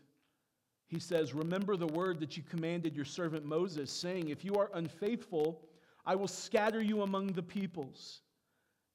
he 0.87 0.99
says, 0.99 1.35
Remember 1.35 1.77
the 1.77 1.89
word 1.89 2.21
that 2.21 2.39
you 2.39 2.43
commanded 2.43 2.97
your 2.97 3.05
servant 3.05 3.45
Moses, 3.45 3.93
saying, 3.93 4.31
If 4.31 4.47
you 4.47 4.55
are 4.55 4.71
unfaithful, 4.73 5.61
I 6.07 6.15
will 6.15 6.27
scatter 6.27 6.83
you 6.83 7.03
among 7.03 7.33
the 7.33 7.43
peoples. 7.43 8.23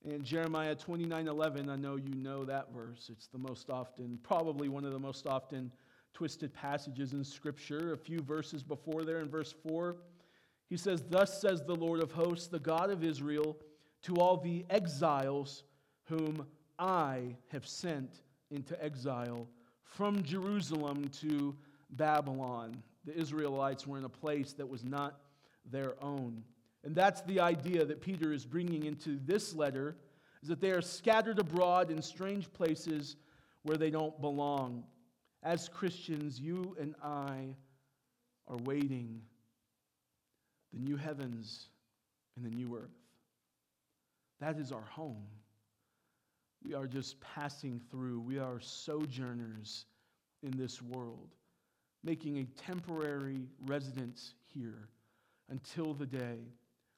In 0.06 0.22
Jeremiah 0.24 0.76
29 0.76 1.30
11, 1.30 1.70
I 1.70 1.78
know 1.78 1.96
you 1.96 2.14
know 2.16 2.44
that 2.44 2.74
verse. 2.74 3.10
It's 3.10 3.28
the 3.28 3.38
most 3.38 3.70
often, 3.70 4.20
probably 4.22 4.68
one 4.68 4.84
of 4.84 4.92
the 4.92 5.00
most 5.00 5.26
often 5.26 5.72
twisted 6.14 6.54
passages 6.54 7.14
in 7.14 7.24
Scripture. 7.24 7.94
A 7.94 7.98
few 7.98 8.20
verses 8.20 8.64
before 8.64 9.04
there, 9.06 9.20
in 9.20 9.30
verse 9.30 9.56
4, 9.66 9.96
he 10.70 10.76
says, 10.76 11.06
Thus 11.10 11.40
says 11.40 11.64
the 11.64 11.76
Lord 11.76 12.02
of 12.02 12.12
hosts, 12.12 12.48
the 12.48 12.60
God 12.60 12.90
of 12.90 13.02
Israel, 13.02 13.58
to 14.02 14.16
all 14.16 14.36
the 14.36 14.66
exiles 14.70 15.64
whom 16.10 16.46
I 16.78 17.38
have 17.48 17.66
sent 17.66 18.24
into 18.52 18.82
exile 18.84 19.48
from 19.84 20.22
Jerusalem 20.22 21.08
to 21.22 21.56
Babylon. 21.92 22.76
The 23.06 23.18
Israelites 23.18 23.88
were 23.88 23.98
in 23.98 24.04
a 24.04 24.10
place 24.10 24.52
that 24.54 24.68
was 24.68 24.84
not 24.84 25.20
their 25.72 25.94
own. 26.04 26.44
And 26.84 26.96
that's 26.96 27.22
the 27.22 27.40
idea 27.40 27.86
that 27.86 28.02
Peter 28.02 28.34
is 28.34 28.46
bringing 28.46 28.84
into 28.84 29.20
this 29.26 29.56
letter 29.56 29.96
is 30.42 30.50
that 30.50 30.60
they 30.60 30.72
are 30.72 30.82
scattered 30.82 31.40
abroad 31.40 31.90
in 31.90 32.02
strange 32.02 32.52
places 32.52 33.16
where 33.64 33.78
they 33.78 33.90
don't 33.90 34.20
belong. 34.20 34.84
As 35.42 35.70
Christians, 35.70 36.40
you 36.40 36.76
and 36.80 36.96
I 37.02 37.56
are 38.48 38.58
waiting 38.66 39.22
the 40.74 40.80
new 40.80 40.98
heavens 40.98 41.70
and 42.36 42.46
the 42.46 42.56
new 42.56 42.76
earth. 42.76 42.92
That 44.42 44.58
is 44.58 44.72
our 44.74 44.82
home. 44.82 45.24
We 46.66 46.74
are 46.74 46.88
just 46.88 47.20
passing 47.22 47.80
through. 47.90 48.20
We 48.20 48.40
are 48.40 48.60
sojourners 48.60 49.86
in 50.42 50.52
this 50.52 50.82
world, 50.82 51.30
making 52.04 52.40
a 52.40 52.46
temporary 52.62 53.48
residence 53.66 54.34
here 54.54 54.90
until 55.50 55.94
the 55.94 56.06
day 56.06 56.40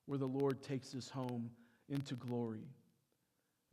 where 0.05 0.19
the 0.19 0.27
Lord 0.27 0.61
takes 0.61 0.93
us 0.95 1.09
home 1.09 1.49
into 1.89 2.15
glory. 2.15 2.67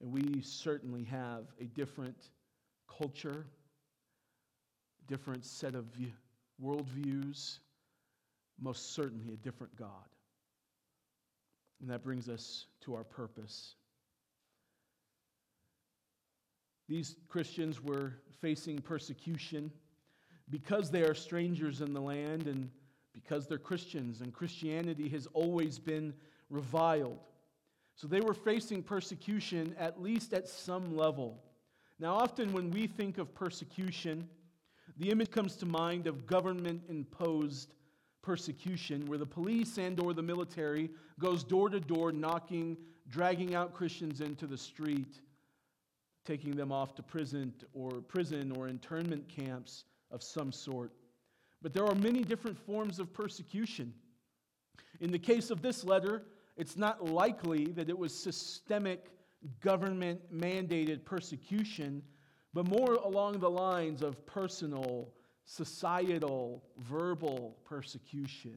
And 0.01 0.13
we 0.13 0.41
certainly 0.43 1.05
have 1.05 1.45
a 1.61 1.65
different 1.65 2.31
culture, 2.99 3.47
different 5.07 5.45
set 5.45 5.75
of 5.75 5.85
view, 5.87 6.13
worldviews, 6.63 7.59
most 8.61 8.95
certainly 8.95 9.33
a 9.33 9.37
different 9.37 9.77
God. 9.77 9.89
And 11.81 11.91
that 11.91 12.03
brings 12.03 12.29
us 12.29 12.67
to 12.83 12.95
our 12.95 13.05
purpose. 13.05 13.75
These 16.89 17.17
Christians 17.29 17.83
were 17.83 18.15
facing 18.41 18.79
persecution 18.79 19.71
because 20.51 20.91
they 20.91 21.03
are 21.03 21.15
strangers 21.15 21.81
in 21.81 21.93
the 21.93 22.01
land 22.01 22.47
and 22.47 22.71
because 23.13 23.47
they're 23.47 23.59
Christians, 23.59 24.21
and 24.21 24.33
Christianity 24.33 25.09
has 25.11 25.27
always 25.35 25.79
been 25.79 26.15
reviled. 26.51 27.19
So 27.95 28.07
they 28.07 28.21
were 28.21 28.35
facing 28.35 28.83
persecution 28.83 29.75
at 29.79 30.01
least 30.01 30.33
at 30.33 30.49
some 30.49 30.97
level. 30.97 31.43
Now, 31.99 32.15
often 32.15 32.53
when 32.53 32.71
we 32.71 32.87
think 32.87 33.19
of 33.19 33.35
persecution, 33.35 34.29
the 34.99 35.11
image 35.11 35.31
comes 35.31 35.57
to 35.57 35.67
mind 35.67 36.07
of 36.07 36.27
government 36.27 36.83
imposed 36.89 37.75
persecution 38.23 39.05
where 39.07 39.19
the 39.19 39.27
police 39.27 39.79
and 39.79 39.99
or 40.01 40.15
the 40.15 40.23
military 40.23 40.89
goes 41.19 41.43
door 41.43 41.69
to 41.69 41.81
door 41.81 42.13
knocking 42.13 42.77
dragging 43.09 43.55
out 43.55 43.75
christians 43.75 44.21
into 44.21 44.47
the 44.47 44.57
street 44.57 45.21
taking 46.25 46.53
them 46.53 46.71
off 46.71 46.95
to 46.95 47.03
prison 47.03 47.53
or 47.75 47.91
prison 48.01 48.53
or 48.57 48.69
internment 48.69 49.29
camps 49.29 49.85
of 50.13 50.23
some 50.23 50.53
sort 50.53 50.93
but 51.63 51.73
there 51.73 51.87
are 51.87 51.95
many 51.95 52.23
different 52.23 52.59
forms 52.59 52.99
of 52.99 53.13
persecution 53.13 53.93
in 55.01 55.11
the 55.11 55.19
case 55.19 55.51
of 55.51 55.63
this 55.63 55.85
letter 55.85 56.23
it's 56.57 56.77
not 56.77 57.05
likely 57.05 57.67
that 57.67 57.89
it 57.89 57.99
was 57.99 58.15
systemic 58.15 59.07
government 59.61 60.21
mandated 60.33 61.05
persecution 61.05 62.03
but 62.55 62.67
more 62.67 62.95
along 62.95 63.39
the 63.39 63.51
lines 63.51 64.03
of 64.03 64.27
personal 64.27 65.13
societal, 65.45 66.63
verbal 66.79 67.57
persecution. 67.65 68.57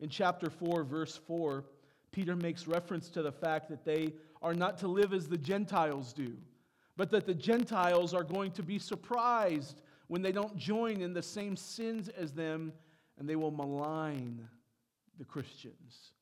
In 0.00 0.08
chapter 0.08 0.50
4, 0.50 0.84
verse 0.84 1.16
4, 1.26 1.64
Peter 2.12 2.36
makes 2.36 2.66
reference 2.66 3.08
to 3.10 3.22
the 3.22 3.32
fact 3.32 3.68
that 3.68 3.84
they 3.84 4.12
are 4.42 4.54
not 4.54 4.78
to 4.78 4.88
live 4.88 5.12
as 5.12 5.28
the 5.28 5.38
Gentiles 5.38 6.12
do, 6.12 6.36
but 6.96 7.10
that 7.10 7.26
the 7.26 7.34
Gentiles 7.34 8.14
are 8.14 8.24
going 8.24 8.50
to 8.52 8.62
be 8.62 8.78
surprised 8.78 9.80
when 10.08 10.22
they 10.22 10.32
don't 10.32 10.56
join 10.56 11.00
in 11.00 11.12
the 11.12 11.22
same 11.22 11.56
sins 11.56 12.08
as 12.08 12.32
them, 12.32 12.72
and 13.18 13.28
they 13.28 13.36
will 13.36 13.50
malign 13.50 14.46
the 15.18 15.24
Christians, 15.24 16.12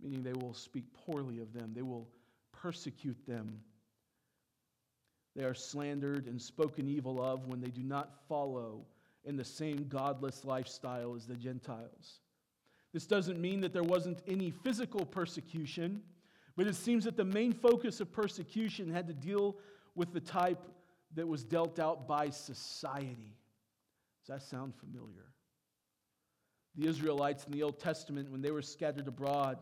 meaning 0.00 0.22
they 0.22 0.32
will 0.32 0.54
speak 0.54 0.84
poorly 0.94 1.40
of 1.40 1.52
them, 1.52 1.72
they 1.74 1.82
will 1.82 2.08
persecute 2.52 3.18
them. 3.26 3.60
They 5.36 5.44
are 5.44 5.54
slandered 5.54 6.26
and 6.26 6.40
spoken 6.40 6.88
evil 6.88 7.22
of 7.22 7.46
when 7.46 7.60
they 7.60 7.70
do 7.70 7.82
not 7.82 8.12
follow 8.28 8.84
in 9.24 9.36
the 9.36 9.44
same 9.44 9.86
godless 9.88 10.44
lifestyle 10.44 11.14
as 11.14 11.26
the 11.26 11.34
Gentiles. 11.34 12.20
This 12.92 13.06
doesn't 13.06 13.40
mean 13.40 13.60
that 13.60 13.72
there 13.72 13.84
wasn't 13.84 14.22
any 14.26 14.50
physical 14.50 15.06
persecution, 15.06 16.02
but 16.56 16.66
it 16.66 16.74
seems 16.74 17.04
that 17.04 17.16
the 17.16 17.24
main 17.24 17.52
focus 17.52 18.00
of 18.00 18.10
persecution 18.10 18.90
had 18.90 19.06
to 19.06 19.14
deal 19.14 19.56
with 19.94 20.12
the 20.12 20.20
type 20.20 20.66
that 21.14 21.26
was 21.26 21.44
dealt 21.44 21.78
out 21.78 22.06
by 22.06 22.30
society. 22.30 23.36
Does 24.26 24.28
that 24.28 24.48
sound 24.48 24.74
familiar? 24.74 25.26
The 26.76 26.86
Israelites 26.86 27.44
in 27.44 27.52
the 27.52 27.62
Old 27.62 27.80
Testament, 27.80 28.30
when 28.30 28.42
they 28.42 28.52
were 28.52 28.62
scattered 28.62 29.08
abroad, 29.08 29.58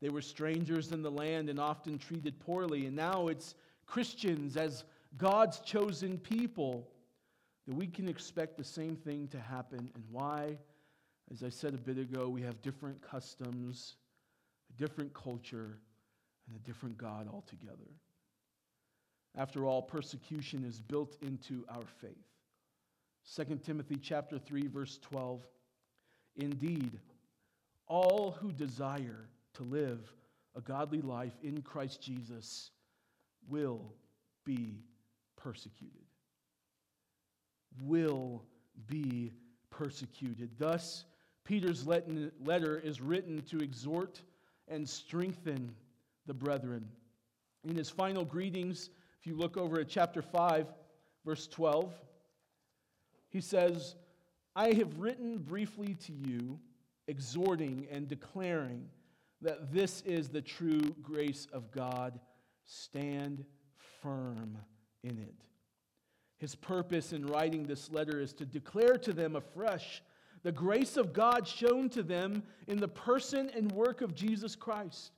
they 0.00 0.08
were 0.08 0.22
strangers 0.22 0.92
in 0.92 1.02
the 1.02 1.10
land 1.10 1.50
and 1.50 1.58
often 1.60 1.98
treated 1.98 2.38
poorly. 2.38 2.86
And 2.86 2.96
now 2.96 3.28
it's 3.28 3.54
Christians 3.86 4.56
as 4.56 4.84
God's 5.16 5.60
chosen 5.60 6.18
people 6.18 6.88
that 7.66 7.74
we 7.74 7.86
can 7.86 8.08
expect 8.08 8.56
the 8.56 8.64
same 8.64 8.96
thing 8.96 9.28
to 9.28 9.38
happen. 9.38 9.90
And 9.94 10.04
why? 10.10 10.56
As 11.30 11.42
I 11.42 11.50
said 11.50 11.74
a 11.74 11.78
bit 11.78 11.98
ago, 11.98 12.28
we 12.28 12.40
have 12.42 12.62
different 12.62 13.02
customs, 13.02 13.96
a 14.70 14.80
different 14.80 15.12
culture, 15.12 15.78
and 16.46 16.56
a 16.56 16.60
different 16.60 16.96
God 16.96 17.28
altogether. 17.30 17.90
After 19.36 19.66
all, 19.66 19.82
persecution 19.82 20.64
is 20.64 20.80
built 20.80 21.16
into 21.22 21.64
our 21.68 21.84
faith. 22.00 22.16
2 23.36 23.60
Timothy 23.64 23.96
chapter 23.96 24.38
3 24.38 24.66
verse 24.68 24.98
12 25.02 25.46
Indeed 26.36 26.98
all 27.86 28.36
who 28.40 28.52
desire 28.52 29.28
to 29.54 29.62
live 29.64 30.12
a 30.56 30.60
godly 30.60 31.02
life 31.02 31.36
in 31.42 31.62
Christ 31.62 32.00
Jesus 32.00 32.70
will 33.48 33.92
be 34.44 34.82
persecuted 35.36 36.08
will 37.82 38.42
be 38.86 39.32
persecuted. 39.70 40.50
Thus, 40.58 41.04
Peter's 41.44 41.86
letter 41.86 42.78
is 42.78 43.00
written 43.00 43.42
to 43.42 43.58
exhort 43.58 44.22
and 44.68 44.88
strengthen 44.88 45.74
the 46.26 46.34
brethren. 46.34 46.86
In 47.64 47.74
his 47.74 47.88
final 47.88 48.24
greetings, 48.24 48.90
you 49.28 49.36
look 49.36 49.56
over 49.56 49.80
at 49.80 49.88
chapter 49.88 50.22
5, 50.22 50.66
verse 51.24 51.46
12, 51.46 51.92
he 53.28 53.40
says, 53.40 53.94
I 54.56 54.72
have 54.72 54.98
written 54.98 55.38
briefly 55.38 55.94
to 56.06 56.12
you, 56.12 56.58
exhorting 57.06 57.86
and 57.90 58.08
declaring 58.08 58.88
that 59.42 59.72
this 59.72 60.00
is 60.02 60.28
the 60.28 60.42
true 60.42 60.94
grace 61.02 61.46
of 61.52 61.70
God. 61.70 62.18
Stand 62.64 63.44
firm 64.02 64.58
in 65.04 65.18
it. 65.18 65.34
His 66.38 66.54
purpose 66.54 67.12
in 67.12 67.26
writing 67.26 67.64
this 67.64 67.90
letter 67.90 68.20
is 68.20 68.32
to 68.34 68.46
declare 68.46 68.96
to 68.98 69.12
them 69.12 69.36
afresh 69.36 70.02
the 70.42 70.52
grace 70.52 70.96
of 70.96 71.12
God 71.12 71.46
shown 71.46 71.88
to 71.90 72.02
them 72.02 72.42
in 72.66 72.78
the 72.78 72.88
person 72.88 73.50
and 73.54 73.70
work 73.72 74.00
of 74.00 74.14
Jesus 74.14 74.54
Christ, 74.54 75.12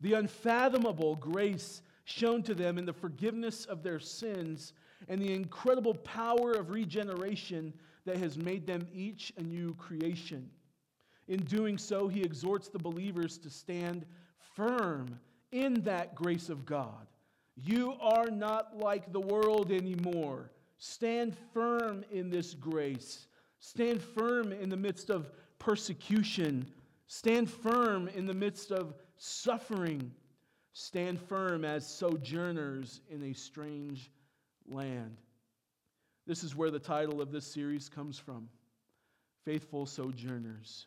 the 0.00 0.14
unfathomable 0.14 1.14
grace 1.16 1.82
shown 2.04 2.42
to 2.42 2.54
them 2.54 2.78
in 2.78 2.86
the 2.86 2.92
forgiveness 2.92 3.64
of 3.64 3.82
their 3.82 4.00
sins, 4.00 4.72
and 5.08 5.20
the 5.20 5.32
incredible 5.32 5.94
power 5.94 6.52
of 6.52 6.70
regeneration 6.70 7.72
that 8.04 8.16
has 8.16 8.36
made 8.36 8.66
them 8.66 8.86
each 8.92 9.32
a 9.36 9.42
new 9.42 9.74
creation. 9.74 10.48
In 11.28 11.40
doing 11.44 11.78
so, 11.78 12.08
he 12.08 12.22
exhorts 12.22 12.68
the 12.68 12.78
believers 12.78 13.38
to 13.38 13.50
stand 13.50 14.04
firm 14.56 15.18
in 15.52 15.82
that 15.82 16.14
grace 16.14 16.48
of 16.48 16.64
God 16.66 17.06
you 17.56 17.94
are 18.00 18.30
not 18.30 18.78
like 18.78 19.12
the 19.12 19.20
world 19.20 19.70
anymore. 19.70 20.50
Stand 20.78 21.36
firm 21.52 22.04
in 22.10 22.30
this 22.30 22.54
grace. 22.54 23.26
Stand 23.60 24.02
firm 24.02 24.52
in 24.52 24.68
the 24.68 24.76
midst 24.76 25.10
of 25.10 25.30
persecution. 25.58 26.66
Stand 27.06 27.50
firm 27.50 28.08
in 28.08 28.26
the 28.26 28.34
midst 28.34 28.72
of 28.72 28.94
suffering. 29.16 30.10
Stand 30.72 31.20
firm 31.20 31.64
as 31.64 31.86
sojourners 31.86 33.00
in 33.10 33.22
a 33.24 33.34
strange 33.34 34.10
land. 34.66 35.16
This 36.26 36.42
is 36.44 36.56
where 36.56 36.70
the 36.70 36.78
title 36.78 37.20
of 37.20 37.30
this 37.30 37.46
series 37.46 37.88
comes 37.88 38.18
from 38.18 38.48
Faithful 39.44 39.86
Sojourners. 39.86 40.86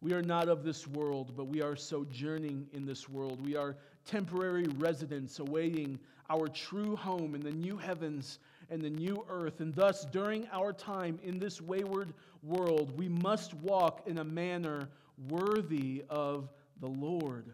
We 0.00 0.12
are 0.12 0.22
not 0.22 0.48
of 0.48 0.64
this 0.64 0.86
world, 0.86 1.32
but 1.36 1.46
we 1.46 1.62
are 1.62 1.76
sojourning 1.76 2.68
in 2.72 2.84
this 2.84 3.08
world. 3.08 3.44
We 3.44 3.56
are 3.56 3.76
temporary 4.04 4.66
residents 4.78 5.38
awaiting 5.38 5.98
our 6.30 6.46
true 6.48 6.94
home 6.94 7.34
in 7.34 7.40
the 7.40 7.50
new 7.50 7.76
heavens 7.76 8.38
and 8.70 8.80
the 8.80 8.90
new 8.90 9.24
earth. 9.28 9.60
And 9.60 9.74
thus, 9.74 10.04
during 10.06 10.46
our 10.52 10.72
time 10.72 11.18
in 11.22 11.38
this 11.38 11.60
wayward 11.60 12.14
world, 12.42 12.98
we 12.98 13.08
must 13.08 13.54
walk 13.54 14.02
in 14.06 14.18
a 14.18 14.24
manner 14.24 14.88
worthy 15.28 16.04
of 16.08 16.50
the 16.80 16.88
Lord. 16.88 17.52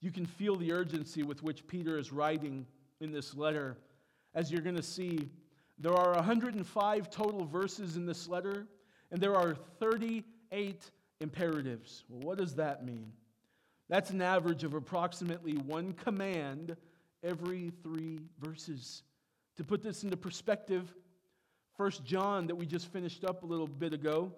You 0.00 0.10
can 0.10 0.26
feel 0.26 0.56
the 0.56 0.72
urgency 0.72 1.22
with 1.22 1.42
which 1.42 1.66
Peter 1.66 1.98
is 1.98 2.12
writing 2.12 2.66
in 3.00 3.10
this 3.10 3.34
letter. 3.34 3.76
As 4.34 4.50
you're 4.50 4.62
going 4.62 4.76
to 4.76 4.82
see, 4.82 5.28
there 5.78 5.94
are 5.94 6.14
105 6.14 7.10
total 7.10 7.44
verses 7.44 7.96
in 7.96 8.06
this 8.06 8.28
letter, 8.28 8.66
and 9.10 9.20
there 9.20 9.36
are 9.36 9.54
38 9.80 10.90
imperatives. 11.20 12.04
Well, 12.08 12.20
what 12.20 12.38
does 12.38 12.54
that 12.56 12.84
mean? 12.84 13.12
That's 13.88 14.10
an 14.10 14.22
average 14.22 14.64
of 14.64 14.74
approximately 14.74 15.54
one 15.54 15.94
command 15.94 16.76
every 17.24 17.72
three 17.82 18.20
verses. 18.40 19.02
To 19.56 19.64
put 19.64 19.82
this 19.82 20.04
into 20.04 20.16
perspective, 20.16 20.94
First 21.76 22.04
John, 22.04 22.46
that 22.48 22.54
we 22.54 22.66
just 22.66 22.88
finished 22.88 23.24
up 23.24 23.42
a 23.42 23.46
little 23.46 23.66
bit 23.66 23.92
ago, 23.92 24.32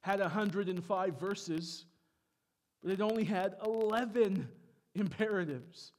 had 0.00 0.20
105 0.20 1.18
verses, 1.18 1.84
but 2.82 2.92
it 2.92 3.00
only 3.00 3.24
had 3.24 3.56
11 3.64 4.48
imperatives. 4.98 5.92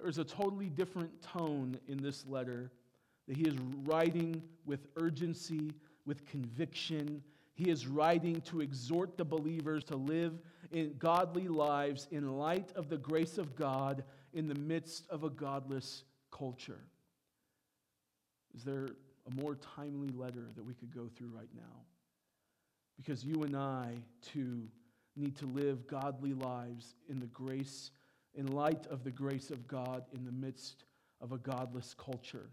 There's 0.00 0.18
a 0.18 0.24
totally 0.24 0.68
different 0.68 1.22
tone 1.22 1.78
in 1.88 1.98
this 1.98 2.26
letter 2.26 2.70
that 3.26 3.36
he 3.36 3.44
is 3.44 3.56
writing 3.84 4.42
with 4.66 4.86
urgency, 4.96 5.72
with 6.04 6.26
conviction, 6.26 7.22
he 7.54 7.70
is 7.70 7.86
writing 7.86 8.40
to 8.42 8.60
exhort 8.60 9.16
the 9.16 9.24
believers 9.24 9.84
to 9.84 9.96
live 9.96 10.40
in 10.72 10.94
godly 10.98 11.46
lives 11.46 12.08
in 12.10 12.36
light 12.36 12.72
of 12.74 12.88
the 12.88 12.98
grace 12.98 13.38
of 13.38 13.54
God 13.54 14.02
in 14.32 14.48
the 14.48 14.56
midst 14.56 15.08
of 15.08 15.22
a 15.22 15.30
godless 15.30 16.02
culture. 16.32 16.80
Is 18.56 18.64
there 18.64 18.88
a 19.26 19.40
more 19.40 19.54
timely 19.76 20.08
letter 20.08 20.48
that 20.56 20.64
we 20.64 20.74
could 20.74 20.92
go 20.92 21.08
through 21.16 21.28
right 21.28 21.48
now? 21.54 21.82
Because 22.96 23.24
you 23.24 23.44
and 23.44 23.56
I, 23.56 23.94
too, 24.20 24.68
need 25.16 25.36
to 25.36 25.46
live 25.46 25.86
godly 25.86 26.34
lives 26.34 26.94
in 27.08 27.20
the 27.20 27.26
grace, 27.26 27.90
in 28.34 28.46
light 28.48 28.86
of 28.86 29.04
the 29.04 29.10
grace 29.10 29.50
of 29.50 29.66
God 29.68 30.04
in 30.12 30.24
the 30.24 30.32
midst 30.32 30.84
of 31.20 31.32
a 31.32 31.38
godless 31.38 31.94
culture. 31.96 32.50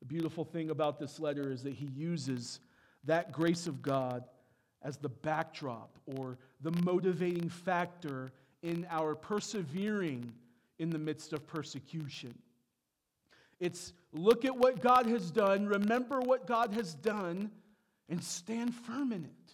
The 0.00 0.06
beautiful 0.06 0.44
thing 0.44 0.70
about 0.70 0.98
this 0.98 1.18
letter 1.18 1.50
is 1.50 1.62
that 1.62 1.74
he 1.74 1.86
uses 1.86 2.60
that 3.04 3.32
grace 3.32 3.66
of 3.66 3.82
God 3.82 4.24
as 4.82 4.98
the 4.98 5.08
backdrop 5.08 5.96
or 6.16 6.38
the 6.60 6.72
motivating 6.82 7.48
factor 7.48 8.32
in 8.62 8.86
our 8.90 9.14
persevering 9.14 10.32
in 10.78 10.90
the 10.90 10.98
midst 10.98 11.32
of 11.32 11.46
persecution. 11.46 12.34
It's 13.58 13.94
look 14.12 14.44
at 14.44 14.56
what 14.56 14.80
God 14.80 15.06
has 15.06 15.30
done, 15.30 15.66
remember 15.66 16.20
what 16.20 16.46
God 16.46 16.74
has 16.74 16.94
done, 16.94 17.50
and 18.08 18.22
stand 18.22 18.74
firm 18.74 19.12
in 19.12 19.24
it. 19.24 19.45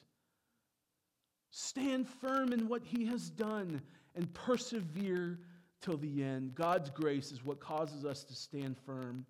Stand 1.52 2.08
firm 2.08 2.52
in 2.52 2.66
what 2.66 2.82
He 2.82 3.04
has 3.06 3.30
done 3.30 3.80
and 4.16 4.32
persevere 4.32 5.38
till 5.82 5.98
the 5.98 6.24
end. 6.24 6.54
God's 6.54 6.90
grace 6.90 7.30
is 7.30 7.44
what 7.44 7.60
causes 7.60 8.04
us 8.06 8.24
to 8.24 8.34
stand 8.34 8.76
firm 8.86 9.26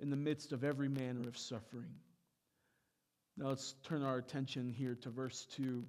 in 0.00 0.08
the 0.10 0.16
midst 0.16 0.52
of 0.52 0.64
every 0.64 0.88
manner 0.88 1.28
of 1.28 1.36
suffering. 1.36 1.92
Now 3.36 3.48
let's 3.48 3.74
turn 3.84 4.02
our 4.02 4.16
attention 4.16 4.68
here 4.68 4.94
to 5.02 5.10
verse 5.10 5.46
2. 5.56 5.62
You 5.62 5.84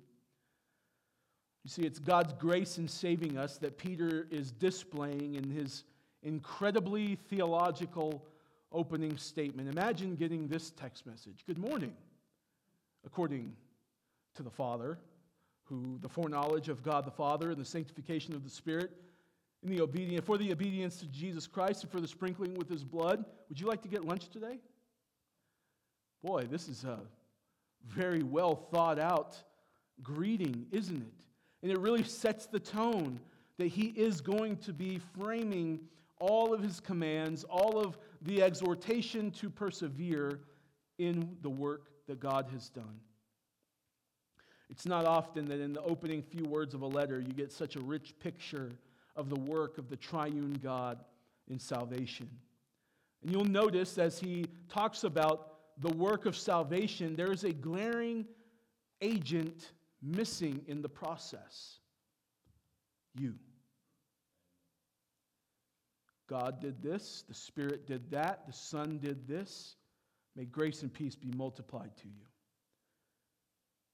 see, 1.70 1.84
it's 1.84 2.00
God's 2.00 2.34
grace 2.34 2.78
in 2.78 2.88
saving 2.88 3.38
us 3.38 3.58
that 3.58 3.78
Peter 3.78 4.28
is 4.32 4.52
displaying 4.52 5.36
in 5.36 5.50
his 5.50 5.84
incredibly 6.24 7.16
theological 7.30 8.26
opening 8.72 9.18
statement. 9.18 9.70
Imagine 9.70 10.16
getting 10.16 10.48
this 10.48 10.72
text 10.72 11.06
message 11.06 11.44
Good 11.48 11.58
morning, 11.58 11.94
according 13.06 13.54
to 14.36 14.44
the 14.44 14.50
Father, 14.50 15.00
who 15.70 16.00
the 16.02 16.10
foreknowledge 16.10 16.70
of 16.70 16.84
God 16.84 17.06
the 17.06 17.12
Father 17.12 17.52
and 17.52 17.60
the 17.60 17.66
sanctification 17.66 18.34
of 18.34 18.44
the 18.44 18.50
Spirit, 18.50 18.92
in 19.64 19.70
the 19.70 19.82
obedience, 19.82 20.26
for 20.26 20.38
the 20.38 20.52
obedience 20.52 20.98
to 20.98 21.06
Jesus 21.08 21.46
Christ 21.46 21.84
and 21.84 21.92
for 21.92 22.00
the 22.00 22.08
sprinkling 22.08 22.56
with 22.56 22.70
his 22.70 22.84
blood. 22.84 23.26
Would 23.50 23.60
you 23.60 23.68
like 23.68 23.82
to 23.82 23.90
get 23.90 24.06
lunch 24.06 24.30
today? 24.30 24.60
Boy, 26.24 26.46
this 26.50 26.68
is 26.68 26.84
a 26.84 27.00
very 27.88 28.24
well 28.24 28.56
thought 28.56 29.00
out 29.00 29.38
greeting, 30.02 30.66
isn't 30.72 31.02
it? 31.02 31.14
And 31.62 31.72
it 31.72 31.80
really 31.80 32.04
sets 32.04 32.46
the 32.46 32.60
tone 32.60 33.20
that 33.58 33.68
he 33.68 33.88
is 33.96 34.22
going 34.22 34.58
to 34.58 34.74
be 34.74 35.00
framing 35.20 35.80
all 36.20 36.54
of 36.54 36.62
his 36.62 36.80
commands, 36.80 37.44
all 37.44 37.80
of 37.80 37.98
the 38.22 38.42
exhortation 38.42 39.32
to 39.32 39.50
persevere 39.50 40.40
in 40.98 41.38
the 41.42 41.50
work 41.50 41.90
that 42.08 42.20
God 42.20 42.48
has 42.54 42.70
done. 42.70 43.00
It's 44.70 44.86
not 44.86 45.06
often 45.06 45.46
that 45.46 45.60
in 45.60 45.74
the 45.74 45.82
opening 45.82 46.22
few 46.22 46.46
words 46.46 46.74
of 46.74 46.82
a 46.82 46.88
letter 46.88 47.20
you 47.20 47.34
get 47.34 47.52
such 47.52 47.76
a 47.76 47.80
rich 47.80 48.14
picture 48.20 48.72
of 49.16 49.30
the 49.30 49.40
work 49.40 49.78
of 49.78 49.90
the 49.90 49.98
triune 49.98 50.60
God 50.62 51.00
in 51.50 51.60
salvation. 51.60 52.30
And 53.24 53.32
you'll 53.32 53.46
notice 53.46 53.98
as 53.98 54.20
he 54.20 54.46
talks 54.70 55.04
about 55.04 55.54
the 55.80 55.94
work 55.94 56.26
of 56.26 56.38
salvation, 56.38 57.16
there 57.16 57.32
is 57.32 57.44
a 57.44 57.52
glaring 57.52 58.26
agent 59.02 59.72
missing 60.02 60.62
in 60.68 60.82
the 60.82 60.90
process 60.90 61.80
you. 63.18 63.36
God 66.28 66.62
did 66.62 66.82
this, 66.82 67.24
the 67.28 67.34
Spirit 67.34 67.88
did 67.88 68.12
that, 68.12 68.46
the 68.46 68.54
Son 68.54 69.00
did 69.00 69.28
this. 69.28 69.76
May 70.36 70.46
grace 70.46 70.84
and 70.84 70.94
peace 70.94 71.16
be 71.16 71.32
multiplied 71.36 71.98
to 71.98 72.08
you. 72.08 72.22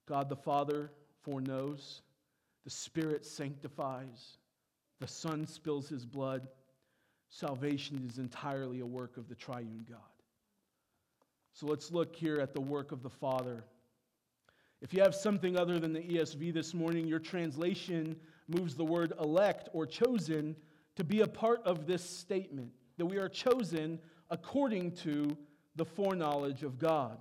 God 0.08 0.30
the 0.30 0.36
Father 0.36 0.91
foreknows, 1.24 2.02
the 2.63 2.70
Spirit 2.70 3.26
sanctifies, 3.26 4.38
the 5.00 5.08
Son 5.08 5.46
spills 5.46 5.89
his 5.89 6.06
blood. 6.06 6.48
Salvation 7.30 8.08
is 8.10 8.18
entirely 8.18 8.80
a 8.80 8.86
work 8.86 9.18
of 9.18 9.28
the 9.28 9.36
triune 9.36 9.86
God. 9.89 10.00
So 11.54 11.68
let's 11.68 11.91
look 11.91 12.15
here 12.15 12.38
at 12.38 12.54
the 12.54 12.62
work 12.62 12.91
of 12.91 13.02
the 13.02 13.10
Father. 13.10 13.65
If 14.82 14.94
you 14.94 15.02
have 15.02 15.15
something 15.15 15.58
other 15.58 15.80
than 15.80 15.94
the 15.94 16.02
ESV 16.02 16.54
this 16.54 16.74
morning, 16.74 17.08
your 17.08 17.20
translation 17.20 18.15
moves 18.48 18.76
the 18.76 18.86
word 18.86 19.13
elect 19.20 19.70
or 19.74 19.86
chosen 19.86 20.56
to 20.96 21.04
be 21.04 21.22
a 21.22 21.28
part 21.28 21.62
of 21.65 21.88
this 21.88 22.08
statement 22.08 22.72
that 22.98 23.06
we 23.06 23.18
are 23.18 23.30
chosen 23.30 24.00
according 24.30 24.91
to 24.91 25.36
the 25.76 25.86
foreknowledge 25.86 26.63
of 26.63 26.78
God. 26.78 27.18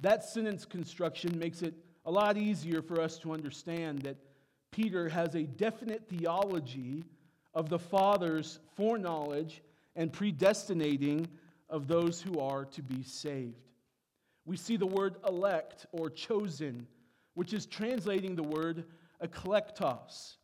That 0.00 0.24
sentence 0.24 0.64
construction 0.64 1.38
makes 1.38 1.62
it 1.62 1.74
a 2.04 2.10
lot 2.10 2.36
easier 2.36 2.82
for 2.82 3.00
us 3.00 3.18
to 3.18 3.32
understand 3.32 4.00
that 4.02 4.16
Peter 4.70 5.08
has 5.08 5.34
a 5.34 5.42
definite 5.42 6.08
theology 6.08 7.04
of 7.54 7.68
the 7.68 7.78
Father's 7.78 8.58
foreknowledge 8.76 9.62
and 9.96 10.12
predestinating 10.12 11.26
of 11.70 11.88
those 11.88 12.20
who 12.20 12.38
are 12.38 12.64
to 12.66 12.82
be 12.82 13.02
saved. 13.02 13.70
We 14.44 14.56
see 14.56 14.76
the 14.76 14.86
word 14.86 15.16
elect 15.26 15.86
or 15.92 16.10
chosen, 16.10 16.86
which 17.34 17.52
is 17.52 17.66
translating 17.66 18.36
the 18.36 18.42
word 18.42 18.84
eklektos, 19.24 20.36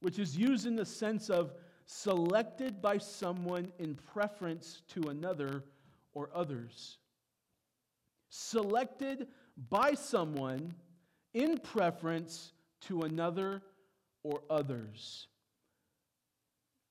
which 0.00 0.18
is 0.18 0.36
used 0.36 0.66
in 0.66 0.76
the 0.76 0.84
sense 0.84 1.30
of 1.30 1.54
selected 1.86 2.82
by 2.82 2.98
someone 2.98 3.72
in 3.78 3.94
preference 3.94 4.82
to 4.88 5.08
another 5.08 5.64
or 6.12 6.28
others. 6.34 6.98
Selected 8.28 9.28
by 9.70 9.94
someone 9.94 10.74
in 11.34 11.58
preference 11.58 12.52
to 12.82 13.02
another 13.02 13.62
or 14.22 14.42
others. 14.50 15.28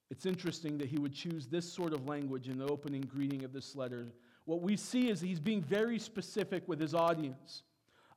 It's 0.10 0.26
interesting 0.26 0.78
that 0.78 0.88
he 0.88 0.98
would 0.98 1.14
choose 1.14 1.48
this 1.48 1.72
sort 1.72 1.94
of 1.94 2.08
language 2.08 2.48
in 2.48 2.58
the 2.58 2.66
opening 2.66 3.02
greeting 3.02 3.44
of 3.44 3.52
this 3.52 3.76
letter. 3.76 4.08
What 4.46 4.62
we 4.62 4.78
see 4.78 5.10
is 5.10 5.20
he's 5.20 5.40
being 5.40 5.62
very 5.62 6.00
specific 6.00 6.64
with 6.68 6.80
his 6.80 6.94
audience. 6.94 7.64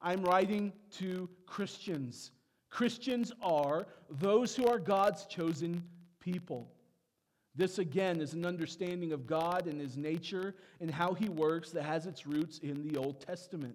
I'm 0.00 0.22
writing 0.22 0.72
to 0.92 1.28
Christians. 1.46 2.30
Christians 2.70 3.32
are 3.42 3.88
those 4.08 4.54
who 4.54 4.68
are 4.68 4.78
God's 4.78 5.26
chosen 5.26 5.82
people. 6.20 6.70
This, 7.56 7.78
again, 7.78 8.20
is 8.20 8.32
an 8.32 8.46
understanding 8.46 9.12
of 9.12 9.26
God 9.26 9.66
and 9.66 9.80
his 9.80 9.96
nature 9.96 10.54
and 10.80 10.90
how 10.90 11.14
he 11.14 11.28
works 11.28 11.70
that 11.72 11.82
has 11.82 12.06
its 12.06 12.26
roots 12.26 12.58
in 12.58 12.86
the 12.86 12.96
Old 12.96 13.20
Testament. 13.20 13.74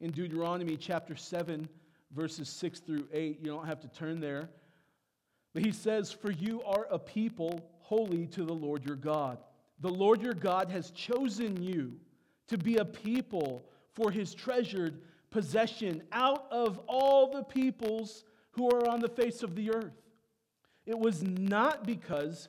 In 0.00 0.10
Deuteronomy 0.10 0.76
chapter 0.76 1.14
7, 1.14 1.68
verses 2.12 2.48
6 2.48 2.80
through 2.80 3.06
8, 3.12 3.38
you 3.40 3.50
don't 3.50 3.66
have 3.66 3.80
to 3.80 3.88
turn 3.88 4.20
there. 4.20 4.50
But 5.52 5.64
he 5.64 5.72
says, 5.72 6.12
For 6.12 6.30
you 6.32 6.62
are 6.62 6.86
a 6.90 6.98
people 6.98 7.70
holy 7.80 8.26
to 8.28 8.44
the 8.44 8.52
Lord 8.52 8.84
your 8.84 8.96
God. 8.96 9.38
The 9.80 9.88
Lord 9.88 10.22
your 10.22 10.34
God 10.34 10.70
has 10.70 10.90
chosen 10.90 11.62
you 11.62 11.96
to 12.48 12.58
be 12.58 12.76
a 12.76 12.84
people 12.84 13.66
for 13.94 14.10
his 14.10 14.34
treasured 14.34 15.00
possession 15.30 16.02
out 16.12 16.46
of 16.50 16.80
all 16.86 17.30
the 17.30 17.44
peoples 17.44 18.24
who 18.52 18.68
are 18.68 18.88
on 18.88 19.00
the 19.00 19.08
face 19.08 19.42
of 19.42 19.54
the 19.54 19.72
earth. 19.72 19.92
It 20.86 20.98
was 20.98 21.22
not 21.22 21.84
because 21.84 22.48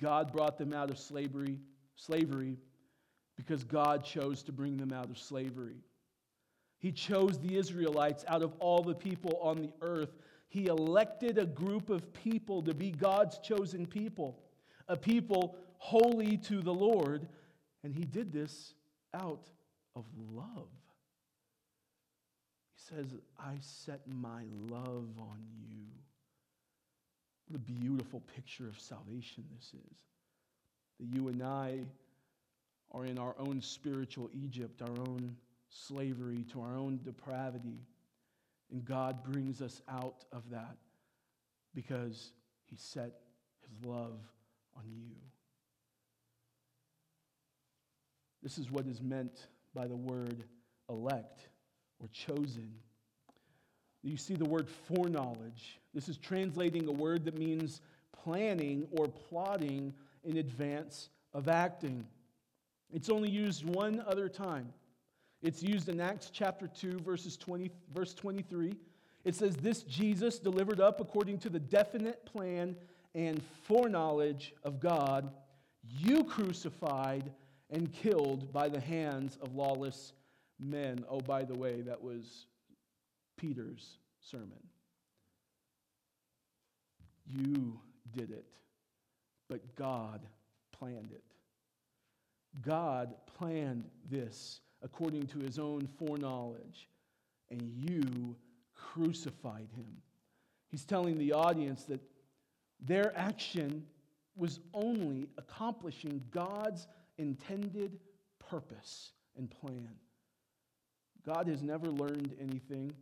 God 0.00 0.32
brought 0.32 0.58
them 0.58 0.72
out 0.72 0.90
of 0.90 0.98
slavery, 0.98 1.58
slavery 1.96 2.56
because 3.36 3.64
God 3.64 4.04
chose 4.04 4.42
to 4.44 4.52
bring 4.52 4.76
them 4.76 4.92
out 4.92 5.10
of 5.10 5.18
slavery. 5.18 5.76
He 6.78 6.92
chose 6.92 7.38
the 7.38 7.56
Israelites 7.56 8.24
out 8.28 8.42
of 8.42 8.52
all 8.58 8.82
the 8.82 8.94
people 8.94 9.38
on 9.42 9.62
the 9.62 9.72
earth 9.82 10.10
he 10.48 10.66
elected 10.66 11.36
a 11.38 11.44
group 11.44 11.90
of 11.90 12.12
people 12.14 12.62
to 12.62 12.74
be 12.74 12.90
God's 12.90 13.38
chosen 13.38 13.86
people, 13.86 14.40
a 14.88 14.96
people 14.96 15.56
holy 15.76 16.38
to 16.38 16.62
the 16.62 16.72
Lord, 16.72 17.28
and 17.84 17.94
he 17.94 18.04
did 18.04 18.32
this 18.32 18.74
out 19.14 19.50
of 19.94 20.04
love. 20.32 20.70
He 22.74 22.96
says, 22.96 23.14
I 23.38 23.56
set 23.60 24.00
my 24.06 24.44
love 24.70 25.10
on 25.18 25.40
you. 25.68 25.84
What 27.48 27.56
a 27.56 27.72
beautiful 27.80 28.22
picture 28.34 28.68
of 28.68 28.78
salvation 28.78 29.44
this 29.56 29.72
is. 29.74 29.96
That 31.00 31.14
you 31.14 31.28
and 31.28 31.42
I 31.42 31.80
are 32.92 33.04
in 33.04 33.18
our 33.18 33.34
own 33.38 33.60
spiritual 33.60 34.30
Egypt, 34.34 34.82
our 34.82 34.98
own 35.00 35.36
slavery 35.70 36.44
to 36.52 36.60
our 36.60 36.76
own 36.76 37.00
depravity 37.04 37.80
and 38.70 38.84
God 38.84 39.24
brings 39.24 39.62
us 39.62 39.80
out 39.88 40.24
of 40.32 40.50
that 40.50 40.76
because 41.74 42.32
he 42.66 42.76
set 42.76 43.12
his 43.62 43.84
love 43.84 44.18
on 44.76 44.84
you. 44.86 45.14
This 48.42 48.58
is 48.58 48.70
what 48.70 48.86
is 48.86 49.00
meant 49.00 49.46
by 49.74 49.86
the 49.86 49.96
word 49.96 50.44
elect 50.88 51.48
or 52.00 52.08
chosen. 52.12 52.72
You 54.08 54.16
see 54.16 54.34
the 54.34 54.44
word 54.44 54.68
foreknowledge. 54.70 55.78
This 55.92 56.08
is 56.08 56.16
translating 56.16 56.88
a 56.88 56.92
word 56.92 57.26
that 57.26 57.38
means 57.38 57.82
planning 58.24 58.86
or 58.90 59.06
plotting 59.06 59.92
in 60.24 60.38
advance 60.38 61.10
of 61.34 61.48
acting. 61.48 62.06
It's 62.90 63.10
only 63.10 63.28
used 63.28 63.66
one 63.66 64.02
other 64.06 64.30
time. 64.30 64.72
It's 65.42 65.62
used 65.62 65.90
in 65.90 66.00
Acts 66.00 66.30
chapter 66.32 66.66
2, 66.66 67.00
verses 67.00 67.36
20, 67.36 67.70
verse 67.94 68.14
23. 68.14 68.74
It 69.24 69.34
says, 69.34 69.56
This 69.56 69.82
Jesus 69.82 70.38
delivered 70.38 70.80
up 70.80 71.00
according 71.00 71.38
to 71.40 71.50
the 71.50 71.60
definite 71.60 72.24
plan 72.24 72.76
and 73.14 73.42
foreknowledge 73.64 74.54
of 74.64 74.80
God, 74.80 75.30
you 75.98 76.24
crucified 76.24 77.30
and 77.70 77.92
killed 77.92 78.52
by 78.54 78.70
the 78.70 78.80
hands 78.80 79.36
of 79.42 79.54
lawless 79.54 80.14
men. 80.58 81.04
Oh, 81.10 81.20
by 81.20 81.44
the 81.44 81.54
way, 81.54 81.82
that 81.82 82.02
was 82.02 82.46
Peter's 83.38 83.96
sermon. 84.20 84.62
You 87.26 87.80
did 88.14 88.30
it, 88.30 88.46
but 89.48 89.74
God 89.74 90.20
planned 90.72 91.12
it. 91.12 91.24
God 92.62 93.14
planned 93.38 93.84
this 94.10 94.60
according 94.82 95.26
to 95.28 95.38
his 95.38 95.58
own 95.58 95.88
foreknowledge, 95.98 96.88
and 97.50 97.72
you 97.74 98.36
crucified 98.74 99.68
him. 99.74 99.96
He's 100.70 100.84
telling 100.84 101.18
the 101.18 101.32
audience 101.32 101.84
that 101.84 102.00
their 102.80 103.12
action 103.16 103.86
was 104.36 104.60
only 104.72 105.28
accomplishing 105.36 106.22
God's 106.30 106.86
intended 107.18 107.98
purpose 108.38 109.12
and 109.36 109.50
plan. 109.50 109.88
God 111.26 111.48
has 111.48 111.62
never 111.62 111.90
learned 111.90 112.34
anything. 112.40 112.92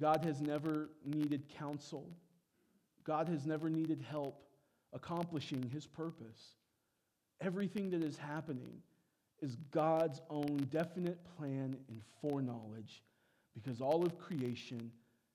God 0.00 0.24
has 0.24 0.40
never 0.40 0.90
needed 1.04 1.48
counsel. 1.48 2.08
God 3.04 3.28
has 3.28 3.46
never 3.46 3.68
needed 3.68 4.04
help 4.08 4.42
accomplishing 4.92 5.68
his 5.72 5.86
purpose. 5.86 6.54
Everything 7.40 7.90
that 7.90 8.02
is 8.02 8.16
happening 8.16 8.82
is 9.40 9.56
God's 9.70 10.20
own 10.30 10.68
definite 10.70 11.18
plan 11.36 11.76
and 11.88 12.00
foreknowledge 12.20 13.02
because 13.54 13.80
all 13.80 14.04
of 14.04 14.18
creation 14.18 14.90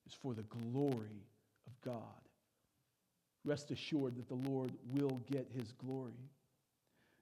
is 0.06 0.14
for 0.14 0.34
the 0.34 0.44
glory 0.44 1.26
of 1.68 1.82
God. 1.82 2.02
Rest 3.46 3.72
assured 3.72 4.16
that 4.16 4.28
the 4.28 4.50
Lord 4.50 4.72
will 4.94 5.22
get 5.30 5.50
his 5.54 5.72
glory. 5.74 6.30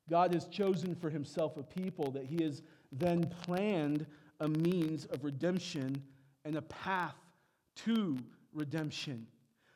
God 0.09 0.33
has 0.33 0.45
chosen 0.45 0.95
for 0.95 1.09
himself 1.09 1.57
a 1.57 1.63
people 1.63 2.11
that 2.11 2.25
he 2.25 2.43
has 2.43 2.61
then 2.91 3.23
planned 3.43 4.05
a 4.39 4.47
means 4.47 5.05
of 5.05 5.23
redemption 5.23 6.01
and 6.45 6.55
a 6.55 6.61
path 6.63 7.15
to 7.77 8.17
redemption. 8.53 9.27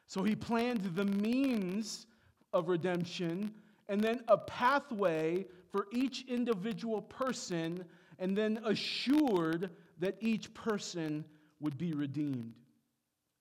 So 0.07 0.23
he 0.23 0.35
planned 0.35 0.83
the 0.95 1.05
means 1.05 2.07
of 2.53 2.69
redemption 2.69 3.53
and 3.87 4.01
then 4.01 4.21
a 4.27 4.37
pathway 4.37 5.45
for 5.71 5.87
each 5.91 6.25
individual 6.27 7.01
person, 7.01 7.83
and 8.17 8.35
then 8.35 8.59
assured 8.65 9.69
that 9.99 10.15
each 10.21 10.53
person 10.53 11.25
would 11.59 11.77
be 11.77 11.93
redeemed. 11.93 12.53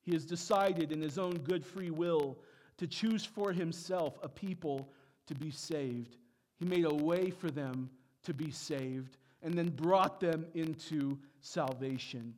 He 0.02 0.12
has 0.12 0.26
decided 0.26 0.92
in 0.92 1.00
his 1.00 1.18
own 1.18 1.38
good 1.38 1.64
free 1.64 1.90
will 1.90 2.38
to 2.78 2.86
choose 2.86 3.24
for 3.24 3.52
himself 3.52 4.18
a 4.22 4.28
people 4.28 4.90
to 5.28 5.34
be 5.34 5.50
saved. 5.50 6.16
He 6.56 6.64
made 6.64 6.84
a 6.84 6.94
way 6.94 7.30
for 7.30 7.50
them 7.50 7.88
to 8.24 8.34
be 8.34 8.50
saved 8.50 9.16
and 9.42 9.54
then 9.54 9.68
brought 9.68 10.20
them 10.20 10.46
into 10.54 11.18
salvation. 11.40 12.34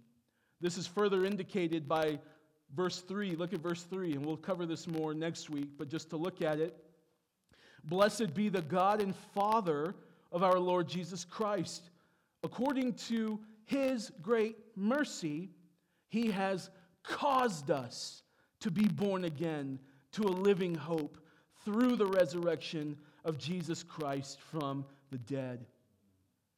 This 0.60 0.78
is 0.78 0.86
further 0.86 1.24
indicated 1.24 1.88
by 1.88 2.18
verse 2.74 3.00
3. 3.00 3.36
Look 3.36 3.52
at 3.52 3.60
verse 3.60 3.82
3, 3.84 4.12
and 4.12 4.24
we'll 4.24 4.36
cover 4.36 4.66
this 4.66 4.86
more 4.86 5.14
next 5.14 5.50
week, 5.50 5.70
but 5.78 5.88
just 5.88 6.10
to 6.10 6.16
look 6.16 6.42
at 6.42 6.58
it. 6.58 6.76
Blessed 7.84 8.34
be 8.34 8.48
the 8.48 8.62
God 8.62 9.00
and 9.00 9.14
Father 9.34 9.94
of 10.32 10.42
our 10.42 10.58
Lord 10.58 10.88
Jesus 10.88 11.24
Christ. 11.24 11.90
According 12.42 12.94
to 12.94 13.38
his 13.64 14.10
great 14.22 14.56
mercy, 14.74 15.50
he 16.08 16.30
has 16.30 16.70
caused 17.02 17.70
us 17.70 18.22
to 18.60 18.70
be 18.70 18.86
born 18.86 19.24
again 19.24 19.78
to 20.12 20.22
a 20.22 20.30
living 20.30 20.74
hope 20.74 21.18
through 21.64 21.96
the 21.96 22.06
resurrection 22.06 22.96
of 23.24 23.38
Jesus 23.38 23.82
Christ 23.82 24.40
from 24.40 24.84
the 25.10 25.18
dead. 25.18 25.66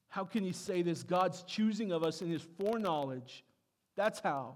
How 0.09 0.25
can 0.25 0.45
he 0.45 0.53
say 0.53 0.83
this? 0.83 1.03
God's 1.03 1.43
choosing 1.43 1.93
of 1.93 2.03
us 2.03 2.23
in 2.23 2.31
his 2.31 2.43
foreknowledge. 2.59 3.45
That's 3.99 4.21
how. 4.21 4.55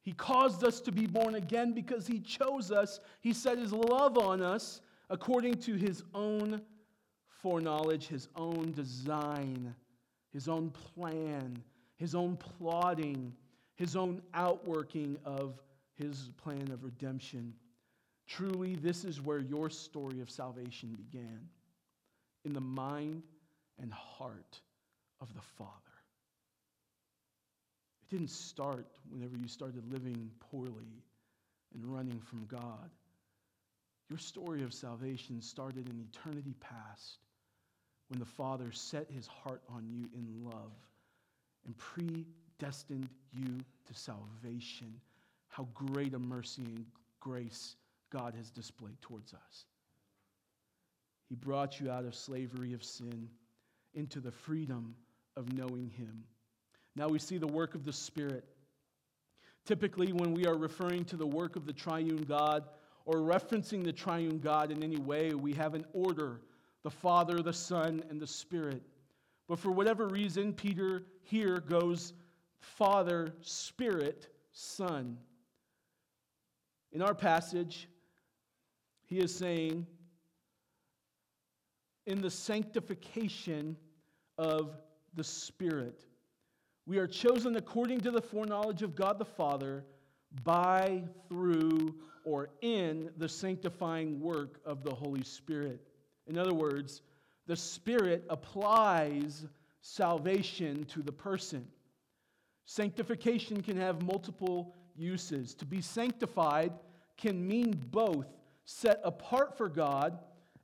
He 0.00 0.12
caused 0.12 0.62
us 0.62 0.80
to 0.82 0.92
be 0.92 1.08
born 1.08 1.34
again 1.34 1.72
because 1.72 2.06
he 2.06 2.20
chose 2.20 2.70
us. 2.70 3.00
He 3.20 3.32
set 3.32 3.58
his 3.58 3.72
love 3.72 4.16
on 4.16 4.40
us 4.40 4.80
according 5.10 5.54
to 5.62 5.74
his 5.74 6.04
own 6.14 6.62
foreknowledge, 7.26 8.06
his 8.06 8.28
own 8.36 8.70
design, 8.70 9.74
his 10.32 10.46
own 10.46 10.70
plan, 10.70 11.60
his 11.96 12.14
own 12.14 12.36
plotting, 12.36 13.32
his 13.74 13.96
own 13.96 14.22
outworking 14.34 15.16
of 15.24 15.60
his 15.94 16.30
plan 16.36 16.70
of 16.70 16.84
redemption. 16.84 17.52
Truly, 18.28 18.76
this 18.76 19.04
is 19.04 19.20
where 19.20 19.40
your 19.40 19.68
story 19.68 20.20
of 20.20 20.30
salvation 20.30 20.96
began 20.96 21.40
in 22.44 22.52
the 22.52 22.60
mind 22.60 23.24
and 23.82 23.92
heart 23.92 24.60
of 25.20 25.34
the 25.34 25.42
Father. 25.42 25.95
It 28.06 28.14
didn't 28.14 28.30
start 28.30 28.86
whenever 29.10 29.36
you 29.36 29.48
started 29.48 29.90
living 29.92 30.30
poorly 30.38 31.02
and 31.74 31.84
running 31.84 32.20
from 32.20 32.46
God. 32.46 32.90
Your 34.08 34.18
story 34.18 34.62
of 34.62 34.72
salvation 34.72 35.42
started 35.42 35.88
in 35.88 36.06
eternity 36.08 36.54
past 36.60 37.18
when 38.08 38.20
the 38.20 38.24
Father 38.24 38.70
set 38.70 39.10
his 39.10 39.26
heart 39.26 39.62
on 39.68 39.88
you 39.88 40.08
in 40.14 40.44
love 40.44 40.72
and 41.64 41.76
predestined 41.78 43.08
you 43.32 43.58
to 43.86 43.94
salvation. 43.94 45.00
How 45.48 45.66
great 45.74 46.14
a 46.14 46.18
mercy 46.18 46.62
and 46.62 46.86
grace 47.18 47.74
God 48.10 48.34
has 48.36 48.50
displayed 48.50 49.00
towards 49.02 49.34
us. 49.34 49.64
He 51.28 51.34
brought 51.34 51.80
you 51.80 51.90
out 51.90 52.04
of 52.04 52.14
slavery 52.14 52.72
of 52.72 52.84
sin 52.84 53.28
into 53.94 54.20
the 54.20 54.30
freedom 54.30 54.94
of 55.36 55.52
knowing 55.52 55.90
Him. 55.90 56.22
Now 56.96 57.08
we 57.08 57.18
see 57.18 57.38
the 57.38 57.46
work 57.46 57.74
of 57.74 57.84
the 57.84 57.92
Spirit. 57.92 58.44
Typically, 59.66 60.12
when 60.12 60.32
we 60.32 60.46
are 60.46 60.56
referring 60.56 61.04
to 61.04 61.16
the 61.16 61.26
work 61.26 61.54
of 61.54 61.66
the 61.66 61.72
triune 61.72 62.24
God, 62.24 62.64
or 63.04 63.16
referencing 63.16 63.84
the 63.84 63.92
triune 63.92 64.40
God 64.40 64.72
in 64.72 64.82
any 64.82 64.98
way, 64.98 65.32
we 65.34 65.52
have 65.52 65.74
an 65.74 65.84
order 65.92 66.40
the 66.82 66.90
Father, 66.90 67.42
the 67.42 67.52
Son, 67.52 68.02
and 68.10 68.20
the 68.20 68.26
Spirit. 68.26 68.80
But 69.48 69.58
for 69.58 69.72
whatever 69.72 70.06
reason, 70.06 70.52
Peter 70.52 71.02
here 71.22 71.58
goes 71.58 72.12
Father, 72.60 73.34
Spirit, 73.40 74.28
Son. 74.52 75.18
In 76.92 77.02
our 77.02 77.14
passage, 77.14 77.88
he 79.04 79.18
is 79.18 79.34
saying, 79.34 79.86
in 82.06 82.20
the 82.22 82.30
sanctification 82.30 83.76
of 84.38 84.76
the 85.14 85.24
Spirit, 85.24 86.05
we 86.86 86.98
are 86.98 87.06
chosen 87.06 87.56
according 87.56 88.00
to 88.00 88.10
the 88.12 88.20
foreknowledge 88.20 88.82
of 88.82 88.94
God 88.94 89.18
the 89.18 89.24
Father 89.24 89.84
by, 90.44 91.02
through, 91.28 91.94
or 92.24 92.50
in 92.62 93.10
the 93.16 93.28
sanctifying 93.28 94.20
work 94.20 94.60
of 94.64 94.84
the 94.84 94.94
Holy 94.94 95.24
Spirit. 95.24 95.80
In 96.28 96.38
other 96.38 96.54
words, 96.54 97.02
the 97.46 97.56
Spirit 97.56 98.24
applies 98.30 99.46
salvation 99.80 100.84
to 100.86 101.02
the 101.02 101.12
person. 101.12 101.66
Sanctification 102.64 103.62
can 103.62 103.76
have 103.76 104.02
multiple 104.02 104.74
uses. 104.96 105.54
To 105.54 105.64
be 105.64 105.80
sanctified 105.80 106.72
can 107.16 107.46
mean 107.46 107.80
both 107.90 108.26
set 108.64 109.00
apart 109.04 109.56
for 109.56 109.68
God 109.68 110.18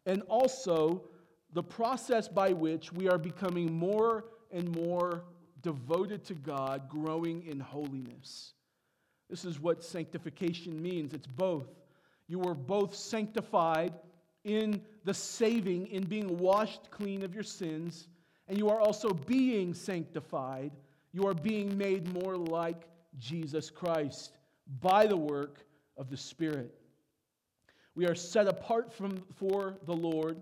and 0.07 0.23
also 0.23 1.05
the 1.53 1.63
process 1.63 2.29
by 2.29 2.53
which 2.53 2.93
we 2.93 3.09
are 3.09 3.19
becoming 3.19 3.73
more 3.73 4.25
and 4.51 4.69
more 4.75 5.25
devoted 5.63 6.25
to 6.25 6.35
God, 6.35 6.89
growing 6.89 7.47
in 7.47 7.61
holiness. 7.61 8.55
This 9.31 9.45
is 9.45 9.61
what 9.61 9.83
sanctification 9.83 10.81
means 10.83 11.15
it's 11.15 11.27
both. 11.27 11.69
You 12.29 12.43
are 12.43 12.55
both 12.55 12.95
sanctified 12.95 13.95
in 14.45 14.83
the 15.05 15.15
saving, 15.15 15.87
in 15.89 16.05
being 16.05 16.39
washed 16.39 16.91
clean 16.91 17.23
of 17.23 17.35
your 17.35 17.45
sins, 17.45 18.09
and 18.49 18.59
you 18.59 18.69
are 18.69 18.81
also 18.81 19.11
being 19.11 19.73
sanctified. 19.73 20.73
You 21.13 21.27
are 21.27 21.35
being 21.35 21.77
made 21.77 22.13
more 22.13 22.37
like 22.37 22.89
Jesus 23.19 23.71
Christ 23.71 24.37
by 24.81 25.07
the 25.07 25.17
work 25.17 25.65
of 25.97 26.11
the 26.11 26.17
Spirit. 26.17 26.75
We 27.95 28.07
are 28.07 28.15
set 28.15 28.49
apart 28.49 28.93
from, 28.93 29.23
for 29.35 29.77
the 29.87 29.95
Lord 29.95 30.39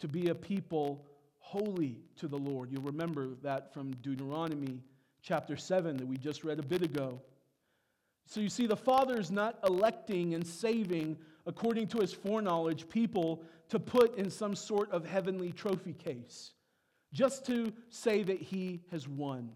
to 0.00 0.08
be 0.08 0.28
a 0.28 0.34
people 0.34 1.06
holy 1.44 1.98
to 2.16 2.26
the 2.26 2.38
Lord. 2.38 2.72
You'll 2.72 2.82
remember 2.82 3.28
that 3.42 3.72
from 3.72 3.92
Deuteronomy 4.02 4.82
chapter 5.22 5.56
7 5.56 5.98
that 5.98 6.06
we 6.06 6.16
just 6.16 6.42
read 6.42 6.58
a 6.58 6.62
bit 6.62 6.82
ago 6.82 7.20
So 8.26 8.40
you 8.40 8.48
see, 8.48 8.66
the 8.66 8.76
Father 8.76 9.18
is 9.18 9.30
not 9.30 9.58
electing 9.66 10.34
and 10.34 10.46
saving 10.46 11.18
according 11.46 11.88
to 11.88 11.98
his 11.98 12.12
foreknowledge 12.12 12.88
people 12.88 13.42
to 13.68 13.78
put 13.78 14.16
in 14.16 14.30
some 14.30 14.54
sort 14.54 14.90
of 14.90 15.06
heavenly 15.06 15.52
trophy 15.52 15.92
case, 15.92 16.52
just 17.12 17.44
to 17.46 17.72
say 17.90 18.22
that 18.22 18.40
he 18.40 18.80
has 18.90 19.06
won. 19.06 19.50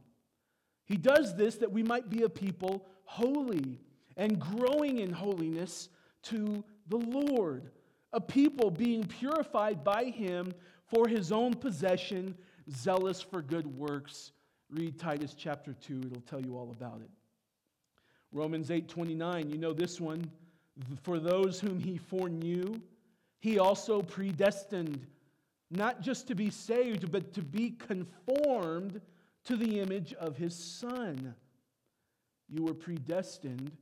He 0.85 0.97
does 0.97 1.35
this 1.35 1.57
that 1.57 1.73
we 1.73 1.83
might 1.83 2.11
be 2.11 2.23
a 2.23 2.29
people 2.29 2.87
holy 3.05 3.81
and 4.17 4.39
growing 4.39 4.99
in 4.99 5.13
holiness 5.13 5.89
to 6.25 6.63
the 6.89 6.97
Lord, 6.97 7.71
a 8.13 8.21
people 8.21 8.71
being 8.71 9.05
purified 9.05 9.83
by 9.83 10.05
him 10.05 10.53
for 10.89 11.07
his 11.07 11.33
own 11.33 11.55
possession, 11.55 12.37
zealous 12.71 13.21
for 13.21 13.43
good 13.43 13.67
works. 13.67 14.33
Read 14.71 14.99
Titus 14.99 15.35
chapter 15.35 15.75
2, 15.75 16.03
it'll 16.07 16.21
tell 16.23 16.41
you 16.41 16.57
all 16.57 16.71
about 16.71 17.01
it. 17.01 17.11
Romans 18.33 18.71
8:29, 18.71 19.51
you 19.51 19.59
know 19.59 19.73
this 19.73 20.01
one, 20.01 20.31
for 21.03 21.19
those 21.19 21.61
whom 21.61 21.79
he 21.79 21.97
foreknew, 21.97 22.81
he 23.41 23.59
also 23.59 24.03
predestined 24.03 25.07
not 25.71 26.01
just 26.01 26.27
to 26.29 26.35
be 26.35 26.51
saved, 26.51 27.11
but 27.11 27.33
to 27.35 27.43
be 27.43 27.71
conformed 27.71 29.01
to 29.45 29.57
the 29.57 29.81
image 29.81 30.15
of 30.15 30.37
his 30.37 30.55
son. 30.55 31.35
You 32.49 32.65
were 32.65 32.75
predestined 32.75 33.77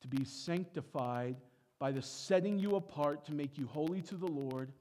to 0.00 0.08
be 0.08 0.24
sanctified 0.24 1.36
by 1.78 1.90
the 1.92 2.02
setting 2.02 2.58
you 2.58 2.76
apart 2.76 3.24
to 3.24 3.34
make 3.34 3.56
you 3.56 3.66
holy 3.66 4.02
to 4.02 4.14
the 4.14 4.26
Lord 4.26 4.72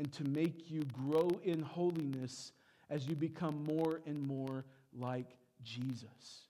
and 0.00 0.10
to 0.14 0.24
make 0.24 0.70
you 0.70 0.82
grow 0.94 1.28
in 1.44 1.60
holiness 1.60 2.52
as 2.88 3.06
you 3.06 3.14
become 3.14 3.62
more 3.64 4.00
and 4.06 4.26
more 4.26 4.64
like 4.98 5.36
Jesus. 5.62 6.46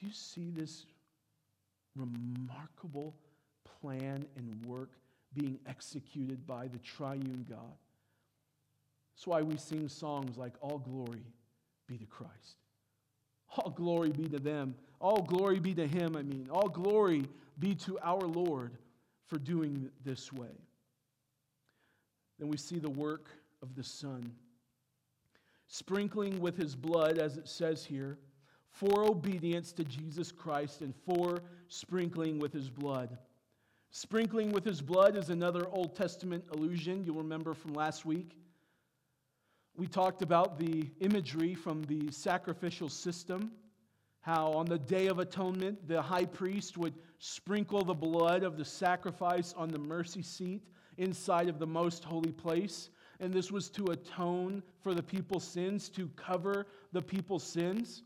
Do 0.00 0.06
you 0.06 0.12
see 0.12 0.50
this 0.50 0.86
remarkable 1.94 3.14
plan 3.80 4.26
and 4.36 4.66
work 4.66 4.90
being 5.34 5.60
executed 5.68 6.44
by 6.48 6.66
the 6.66 6.78
triune 6.78 7.46
God? 7.48 7.76
That's 9.14 9.28
why 9.28 9.42
we 9.42 9.56
sing 9.56 9.88
songs 9.88 10.36
like 10.36 10.54
All 10.60 10.78
Glory 10.78 11.22
be 11.86 11.96
to 11.96 12.06
Christ. 12.06 12.56
All 13.56 13.70
glory 13.70 14.10
be 14.10 14.28
to 14.28 14.40
them. 14.40 14.74
All 15.00 15.22
glory 15.22 15.60
be 15.60 15.74
to 15.74 15.86
him, 15.86 16.16
I 16.16 16.22
mean. 16.22 16.48
All 16.50 16.68
glory 16.68 17.24
be 17.60 17.76
to 17.76 18.00
our 18.02 18.26
Lord 18.26 18.72
for 19.28 19.38
doing 19.38 19.90
this 20.04 20.32
way. 20.32 20.67
Then 22.38 22.48
we 22.48 22.56
see 22.56 22.78
the 22.78 22.90
work 22.90 23.28
of 23.62 23.74
the 23.74 23.82
Son. 23.82 24.32
Sprinkling 25.66 26.40
with 26.40 26.56
his 26.56 26.74
blood, 26.74 27.18
as 27.18 27.36
it 27.36 27.48
says 27.48 27.84
here, 27.84 28.18
for 28.70 29.04
obedience 29.04 29.72
to 29.72 29.84
Jesus 29.84 30.30
Christ 30.30 30.82
and 30.82 30.94
for 30.94 31.42
sprinkling 31.68 32.38
with 32.38 32.52
his 32.52 32.70
blood. 32.70 33.18
Sprinkling 33.90 34.52
with 34.52 34.64
his 34.64 34.80
blood 34.80 35.16
is 35.16 35.30
another 35.30 35.66
Old 35.70 35.96
Testament 35.96 36.44
allusion 36.52 37.04
you'll 37.04 37.16
remember 37.16 37.54
from 37.54 37.74
last 37.74 38.04
week. 38.04 38.38
We 39.76 39.86
talked 39.86 40.22
about 40.22 40.58
the 40.58 40.84
imagery 41.00 41.54
from 41.54 41.82
the 41.84 42.10
sacrificial 42.10 42.88
system, 42.88 43.52
how 44.20 44.52
on 44.52 44.66
the 44.66 44.78
Day 44.78 45.06
of 45.06 45.18
Atonement, 45.18 45.88
the 45.88 46.02
high 46.02 46.26
priest 46.26 46.76
would 46.76 46.94
sprinkle 47.18 47.82
the 47.82 47.94
blood 47.94 48.42
of 48.42 48.56
the 48.56 48.64
sacrifice 48.64 49.54
on 49.56 49.70
the 49.70 49.78
mercy 49.78 50.22
seat 50.22 50.62
inside 50.98 51.48
of 51.48 51.58
the 51.58 51.66
most 51.66 52.04
holy 52.04 52.32
place. 52.32 52.90
And 53.20 53.32
this 53.32 53.50
was 53.50 53.68
to 53.70 53.86
atone 53.86 54.62
for 54.82 54.94
the 54.94 55.02
people's 55.02 55.44
sins, 55.44 55.88
to 55.90 56.08
cover 56.14 56.66
the 56.92 57.02
people's 57.02 57.42
sins. 57.42 58.02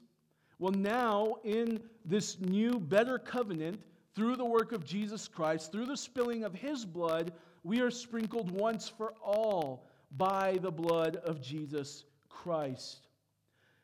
Well, 0.58 0.72
now 0.72 1.36
in 1.44 1.80
this 2.04 2.40
new, 2.40 2.78
better 2.78 3.18
covenant, 3.18 3.80
through 4.14 4.36
the 4.36 4.44
work 4.44 4.72
of 4.72 4.84
Jesus 4.84 5.26
Christ, 5.26 5.72
through 5.72 5.86
the 5.86 5.96
spilling 5.96 6.44
of 6.44 6.54
his 6.54 6.84
blood, 6.84 7.32
we 7.64 7.80
are 7.80 7.90
sprinkled 7.90 8.50
once 8.50 8.88
for 8.88 9.14
all 9.22 9.86
by 10.16 10.58
the 10.60 10.70
blood 10.70 11.16
of 11.16 11.40
Jesus 11.40 12.04
Christ. 12.28 13.08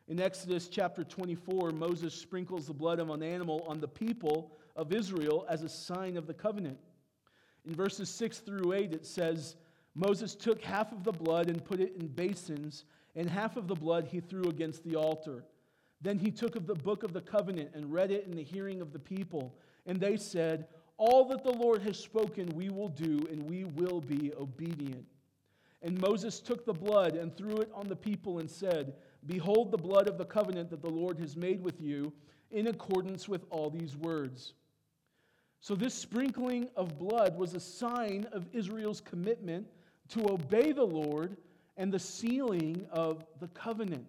In 0.07 0.19
Exodus 0.19 0.67
chapter 0.67 1.03
24, 1.03 1.71
Moses 1.71 2.13
sprinkles 2.13 2.67
the 2.67 2.73
blood 2.73 2.99
of 2.99 3.09
an 3.09 3.23
animal 3.23 3.63
on 3.67 3.79
the 3.79 3.87
people 3.87 4.57
of 4.75 4.93
Israel 4.93 5.45
as 5.49 5.63
a 5.63 5.69
sign 5.69 6.17
of 6.17 6.27
the 6.27 6.33
covenant. 6.33 6.77
In 7.65 7.75
verses 7.75 8.09
6 8.09 8.39
through 8.39 8.73
8, 8.73 8.93
it 8.93 9.05
says, 9.05 9.55
Moses 9.95 10.35
took 10.35 10.61
half 10.61 10.91
of 10.91 11.03
the 11.03 11.11
blood 11.11 11.49
and 11.49 11.63
put 11.63 11.79
it 11.79 11.95
in 11.97 12.07
basins, 12.07 12.85
and 13.15 13.29
half 13.29 13.57
of 13.57 13.67
the 13.67 13.75
blood 13.75 14.07
he 14.09 14.19
threw 14.19 14.43
against 14.43 14.83
the 14.83 14.95
altar. 14.95 15.43
Then 16.01 16.17
he 16.17 16.31
took 16.31 16.55
of 16.55 16.67
the 16.67 16.75
book 16.75 17.03
of 17.03 17.11
the 17.11 17.21
covenant 17.21 17.71
and 17.73 17.91
read 17.91 18.11
it 18.11 18.25
in 18.25 18.35
the 18.35 18.43
hearing 18.43 18.81
of 18.81 18.93
the 18.93 18.99
people. 18.99 19.55
And 19.85 19.99
they 19.99 20.15
said, 20.15 20.67
All 20.97 21.25
that 21.25 21.43
the 21.43 21.51
Lord 21.51 21.81
has 21.81 21.97
spoken 21.97 22.47
we 22.55 22.69
will 22.69 22.89
do, 22.89 23.27
and 23.29 23.43
we 23.49 23.65
will 23.65 23.99
be 23.99 24.31
obedient. 24.39 25.05
And 25.81 25.99
Moses 25.99 26.39
took 26.39 26.65
the 26.65 26.73
blood 26.73 27.15
and 27.15 27.35
threw 27.35 27.57
it 27.57 27.71
on 27.73 27.87
the 27.87 27.95
people 27.95 28.39
and 28.39 28.49
said, 28.49 28.93
Behold 29.25 29.71
the 29.71 29.77
blood 29.77 30.07
of 30.07 30.17
the 30.17 30.25
covenant 30.25 30.69
that 30.69 30.81
the 30.81 30.89
Lord 30.89 31.19
has 31.19 31.35
made 31.35 31.61
with 31.61 31.81
you, 31.81 32.13
in 32.51 32.67
accordance 32.67 33.27
with 33.27 33.45
all 33.49 33.69
these 33.69 33.95
words. 33.95 34.53
So, 35.61 35.75
this 35.75 35.93
sprinkling 35.93 36.69
of 36.75 36.97
blood 36.97 37.37
was 37.37 37.53
a 37.53 37.59
sign 37.59 38.27
of 38.31 38.47
Israel's 38.53 39.01
commitment 39.01 39.67
to 40.09 40.31
obey 40.31 40.71
the 40.71 40.85
Lord 40.85 41.35
and 41.77 41.91
the 41.91 41.99
sealing 41.99 42.85
of 42.91 43.25
the 43.39 43.47
covenant. 43.49 44.05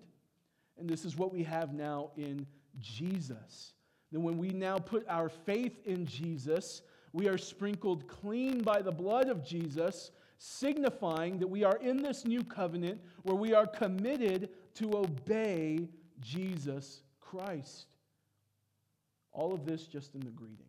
And 0.78 0.88
this 0.88 1.04
is 1.04 1.16
what 1.16 1.32
we 1.32 1.42
have 1.42 1.74
now 1.74 2.10
in 2.16 2.46
Jesus. 2.78 3.72
Then, 4.12 4.22
when 4.22 4.38
we 4.38 4.50
now 4.50 4.78
put 4.78 5.06
our 5.08 5.28
faith 5.28 5.78
in 5.84 6.06
Jesus, 6.06 6.82
we 7.12 7.28
are 7.28 7.38
sprinkled 7.38 8.06
clean 8.06 8.62
by 8.62 8.80
the 8.80 8.92
blood 8.92 9.28
of 9.28 9.44
Jesus, 9.44 10.12
signifying 10.38 11.38
that 11.38 11.48
we 11.48 11.64
are 11.64 11.76
in 11.78 12.00
this 12.00 12.24
new 12.24 12.44
covenant 12.44 13.00
where 13.24 13.36
we 13.36 13.52
are 13.54 13.66
committed 13.66 14.50
to 14.74 14.96
obey 14.96 15.88
Jesus 16.20 17.02
Christ. 17.20 17.86
All 19.32 19.52
of 19.52 19.64
this 19.64 19.86
just 19.86 20.14
in 20.14 20.20
the 20.20 20.30
greeting. 20.30 20.66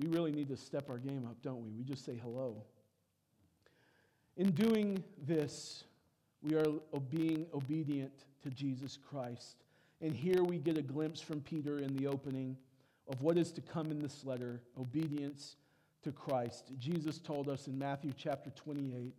We 0.00 0.08
really 0.08 0.32
need 0.32 0.48
to 0.48 0.56
step 0.56 0.88
our 0.88 0.98
game 0.98 1.26
up, 1.28 1.36
don't 1.42 1.62
we? 1.62 1.70
We 1.70 1.84
just 1.84 2.06
say 2.06 2.18
hello. 2.22 2.62
In 4.36 4.52
doing 4.52 5.04
this, 5.26 5.84
we 6.42 6.54
are 6.54 6.64
being 7.10 7.46
obedient 7.52 8.12
to 8.42 8.50
Jesus 8.50 8.96
Christ. 8.96 9.56
And 10.00 10.16
here 10.16 10.42
we 10.42 10.56
get 10.56 10.78
a 10.78 10.82
glimpse 10.82 11.20
from 11.20 11.42
Peter 11.42 11.78
in 11.80 11.94
the 11.96 12.06
opening 12.06 12.56
of 13.08 13.20
what 13.20 13.36
is 13.36 13.52
to 13.52 13.60
come 13.60 13.90
in 13.90 13.98
this 13.98 14.24
letter 14.24 14.62
obedience 14.78 15.56
to 16.02 16.12
Christ. 16.12 16.72
Jesus 16.78 17.18
told 17.18 17.50
us 17.50 17.66
in 17.66 17.78
Matthew 17.78 18.12
chapter 18.16 18.48
28 18.50 19.14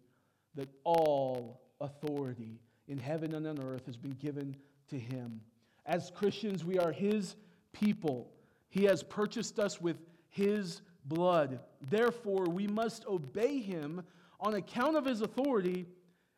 that 0.55 0.69
all 0.83 1.61
authority 1.79 2.59
in 2.87 2.97
heaven 2.97 3.35
and 3.35 3.45
on 3.45 3.61
earth 3.61 3.85
has 3.85 3.97
been 3.97 4.13
given 4.13 4.55
to 4.89 4.97
him. 4.97 5.41
As 5.85 6.11
Christians, 6.15 6.65
we 6.65 6.79
are 6.79 6.91
his 6.91 7.35
people. 7.71 8.31
He 8.69 8.85
has 8.85 9.03
purchased 9.03 9.59
us 9.59 9.79
with 9.79 9.97
his 10.31 10.81
blood. 11.05 11.59
Therefore, 11.89 12.45
we 12.45 12.67
must 12.67 13.05
obey 13.05 13.59
him 13.59 14.03
on 14.39 14.55
account 14.55 14.97
of 14.97 15.05
his 15.05 15.21
authority 15.21 15.85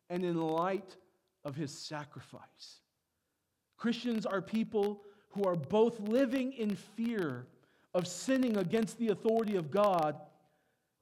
and 0.10 0.26
in 0.26 0.40
light 0.40 0.98
of 1.46 1.56
his 1.56 1.72
sacrifice. 1.72 2.82
Christians 3.78 4.26
are 4.26 4.42
people 4.42 5.02
who 5.30 5.46
are 5.46 5.56
both 5.56 6.00
living 6.02 6.54
in 6.54 6.76
fear 6.76 7.48
of 7.94 8.08
sinning 8.08 8.58
against 8.58 8.98
the 8.98 9.10
authority 9.10 9.56
of 9.56 9.72
God 9.72 10.16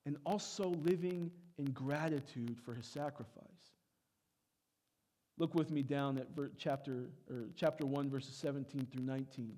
and 0.05 0.17
also 0.25 0.69
living 0.69 1.31
in 1.57 1.65
gratitude 1.71 2.57
for 2.63 2.73
his 2.73 2.85
sacrifice. 2.85 3.45
Look 5.37 5.55
with 5.55 5.71
me 5.71 5.81
down 5.81 6.17
at 6.17 6.27
chapter, 6.57 7.09
or 7.29 7.45
chapter 7.55 7.85
1, 7.85 8.09
verses 8.09 8.35
17 8.35 8.87
through 8.91 9.03
19. 9.03 9.57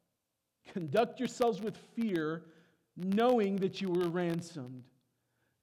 Conduct 0.73 1.19
yourselves 1.19 1.61
with 1.61 1.77
fear, 1.95 2.43
knowing 2.95 3.57
that 3.57 3.81
you 3.81 3.89
were 3.89 4.07
ransomed. 4.07 4.83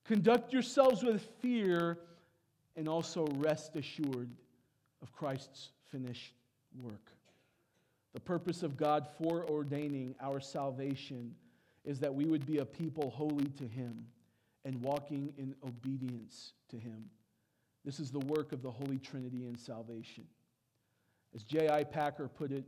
Conduct 0.04 0.52
yourselves 0.52 1.02
with 1.02 1.22
fear 1.40 1.98
and 2.76 2.88
also 2.88 3.26
rest 3.36 3.76
assured 3.76 4.30
of 5.02 5.12
Christ's 5.12 5.70
finished 5.90 6.34
work. 6.82 7.12
The 8.14 8.20
purpose 8.20 8.62
of 8.62 8.76
God 8.76 9.08
foreordaining 9.20 10.14
our 10.20 10.40
salvation 10.40 11.34
is 11.84 12.00
that 12.00 12.14
we 12.14 12.24
would 12.24 12.46
be 12.46 12.58
a 12.58 12.64
people 12.64 13.10
holy 13.10 13.46
to 13.46 13.64
Him 13.64 14.06
and 14.64 14.80
walking 14.82 15.32
in 15.38 15.54
obedience 15.66 16.52
to 16.70 16.76
Him. 16.76 17.04
This 17.84 18.00
is 18.00 18.10
the 18.10 18.20
work 18.20 18.52
of 18.52 18.62
the 18.62 18.70
Holy 18.70 18.98
Trinity 18.98 19.46
in 19.46 19.56
salvation. 19.56 20.24
As 21.34 21.42
J.I. 21.42 21.84
Packer 21.84 22.28
put 22.28 22.52
it, 22.52 22.64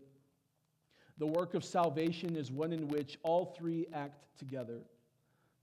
the 1.20 1.26
work 1.26 1.52
of 1.52 1.62
salvation 1.62 2.34
is 2.34 2.50
one 2.50 2.72
in 2.72 2.88
which 2.88 3.18
all 3.22 3.54
three 3.56 3.86
act 3.92 4.24
together 4.38 4.80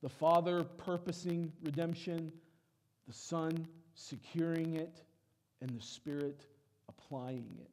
the 0.04 0.10
Father 0.10 0.64
purposing 0.64 1.52
redemption, 1.64 2.32
the 3.08 3.14
Son 3.14 3.68
securing 3.96 4.76
it, 4.76 5.02
and 5.60 5.72
the 5.72 5.84
Spirit 5.84 6.46
applying 6.88 7.58
it. 7.60 7.72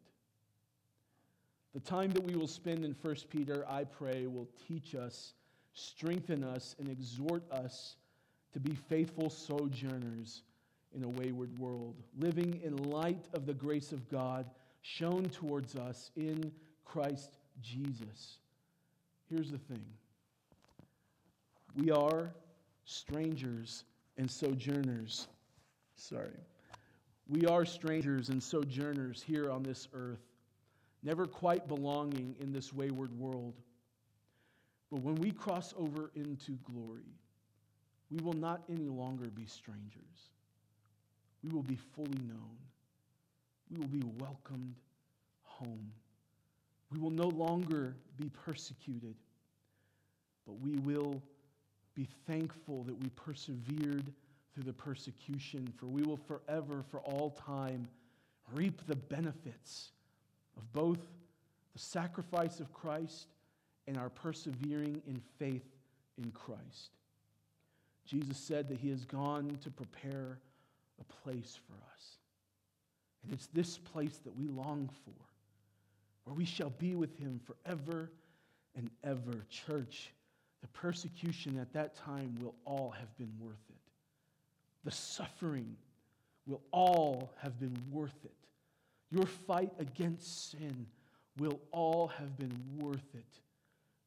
The 1.75 1.81
time 1.81 2.13
that 2.13 2.25
we 2.25 2.35
will 2.35 2.49
spend 2.49 2.83
in 2.83 2.97
1 3.03 3.17
Peter, 3.29 3.67
I 3.69 3.85
pray, 3.85 4.27
will 4.27 4.49
teach 4.67 4.95
us, 4.95 5.35
strengthen 5.75 6.43
us, 6.43 6.75
and 6.79 6.89
exhort 6.89 7.45
us 7.53 7.97
to 8.55 8.61
be 8.61 8.75
faithful 8.75 9.29
sojourners 9.29 10.45
in 10.97 11.05
a 11.05 11.09
wayward 11.09 11.59
world, 11.59 11.97
living 12.19 12.63
in 12.65 12.91
light 12.91 13.27
of 13.35 13.45
the 13.45 13.53
grace 13.53 13.93
of 13.93 14.09
God 14.09 14.47
shown 14.81 15.29
towards 15.29 15.77
us 15.77 16.11
in 16.17 16.51
Christ 16.87 17.37
Jesus. 17.61 18.39
Here's 19.31 19.51
the 19.51 19.59
thing 19.59 19.85
we 21.77 21.91
are 21.91 22.35
strangers 22.85 23.85
and 24.17 24.31
sojourners. 24.31 25.29
Sorry. 25.97 26.39
We 27.29 27.47
are 27.47 27.65
strangers 27.65 28.29
and 28.29 28.43
sojourners 28.43 29.23
here 29.23 29.51
on 29.51 29.63
this 29.63 29.89
earth 29.95 30.21
never 31.05 31.27
quite 31.27 31.69
belonging 31.69 32.35
in 32.41 32.51
this 32.51 32.73
wayward 32.73 33.17
world. 33.17 33.55
But 34.91 35.03
when 35.03 35.17
we 35.17 35.31
cross 35.31 35.75
over 35.77 36.11
into 36.15 36.53
glory, 36.65 37.13
we 38.11 38.19
will 38.23 38.33
not 38.33 38.63
any 38.71 38.89
longer 38.89 39.27
be 39.27 39.45
strangers. 39.45 40.31
We 41.43 41.51
will 41.51 41.63
be 41.63 41.77
fully 41.95 42.21
known. 42.27 42.57
We 43.71 43.79
will 43.79 43.89
be 43.89 44.03
welcomed 44.19 44.77
home. 45.43 45.93
We 46.95 47.01
will 47.01 47.11
no 47.11 47.29
longer 47.29 47.97
be 48.17 48.31
persecuted, 48.45 49.17
but 50.47 50.61
we 50.61 50.77
will 50.77 51.21
be 51.95 52.07
thankful 52.27 52.85
that 52.85 52.95
we 52.95 53.09
persevered 53.11 54.13
through 54.53 54.63
the 54.63 54.73
persecution, 54.73 55.73
for 55.77 55.87
we 55.87 56.03
will 56.03 56.17
forever, 56.17 56.85
for 56.89 57.01
all 57.01 57.31
time, 57.31 57.89
reap 58.53 58.87
the 58.87 58.95
benefits 58.95 59.91
of 60.57 60.73
both 60.73 61.01
the 61.73 61.79
sacrifice 61.81 62.61
of 62.61 62.73
Christ 62.73 63.27
and 63.89 63.99
our 63.99 64.11
persevering 64.11 65.03
in 65.09 65.21
faith 65.39 65.67
in 66.19 66.31
Christ. 66.31 66.91
Jesus 68.07 68.39
said 68.39 68.69
that 68.69 68.79
he 68.79 68.91
has 68.91 69.05
gone 69.05 69.59
to 69.63 69.71
prepare 69.71 70.39
a 71.01 71.05
place 71.25 71.59
for 71.67 71.75
us. 71.93 72.19
And 73.25 73.33
it's 73.33 73.49
this 73.49 73.79
place 73.79 74.19
that 74.25 74.37
we 74.37 74.47
long 74.47 74.89
for, 75.05 75.34
where 76.25 76.35
we 76.35 76.45
shall 76.45 76.71
be 76.71 76.95
with 76.95 77.17
him 77.19 77.41
forever 77.45 78.11
and 78.77 78.91
ever. 79.03 79.45
Church, 79.51 80.13
the 80.63 80.69
persecution 80.69 81.59
at 81.59 81.73
that 81.73 81.95
time 81.95 82.37
will 82.41 82.55
all 82.65 82.91
have 82.99 83.17
been 83.17 83.33
worth 83.39 83.65
it. 83.69 83.93
The 84.85 84.91
suffering 84.91 85.77
will 86.47 86.61
all 86.71 87.33
have 87.41 87.59
been 87.59 87.77
worth 87.91 88.25
it. 88.25 88.35
Your 89.11 89.27
fight 89.27 89.73
against 89.79 90.51
sin 90.51 90.87
will 91.39 91.61
all 91.71 92.09
have 92.09 92.37
been 92.37 92.57
worth 92.79 93.15
it. 93.15 93.41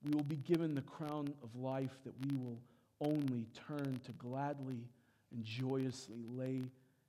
We 0.04 0.12
will 0.16 0.24
be 0.24 0.38
given 0.38 0.76
the 0.76 0.82
crown 0.82 1.34
of 1.44 1.56
life 1.56 1.98
that 2.06 2.14
we 2.26 2.36
will 2.36 2.60
only 3.02 3.48
turn 3.68 4.00
to 4.06 4.12
gladly 4.14 4.84
and 5.32 5.44
joyously 5.44 6.24
lay 6.36 6.62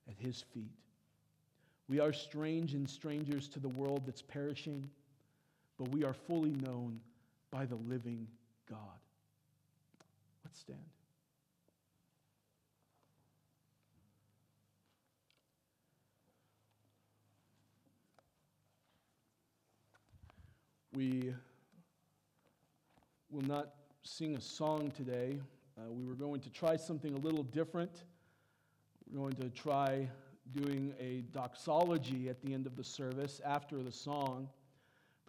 at 0.07 0.15
his 0.17 0.43
feet. 0.53 0.71
We 1.87 1.99
are 1.99 2.13
strange 2.13 2.73
and 2.73 2.89
strangers 2.89 3.47
to 3.49 3.59
the 3.59 3.69
world 3.69 4.03
that's 4.05 4.21
perishing, 4.21 4.89
but 5.79 5.87
we 5.91 6.03
are 6.03 6.13
fully 6.13 6.51
known 6.51 6.99
by 7.51 7.65
the 7.65 7.75
living 7.75 8.27
God. 8.69 8.77
Let's 10.43 10.59
stand. 10.59 10.77
We 20.93 21.33
will 23.31 23.47
not 23.47 23.69
sing 24.03 24.35
a 24.35 24.41
song 24.41 24.91
today. 24.91 25.39
Uh, 25.77 25.89
we 25.89 26.05
were 26.05 26.15
going 26.15 26.41
to 26.41 26.49
try 26.49 26.75
something 26.75 27.13
a 27.13 27.17
little 27.17 27.43
different. 27.43 28.03
We're 29.09 29.29
going 29.29 29.35
to 29.35 29.49
try 29.49 30.09
doing 30.51 30.93
a 30.99 31.21
doxology 31.31 32.27
at 32.27 32.41
the 32.41 32.53
end 32.53 32.65
of 32.65 32.75
the 32.75 32.83
service 32.83 33.39
after 33.45 33.81
the 33.81 33.91
song. 33.93 34.49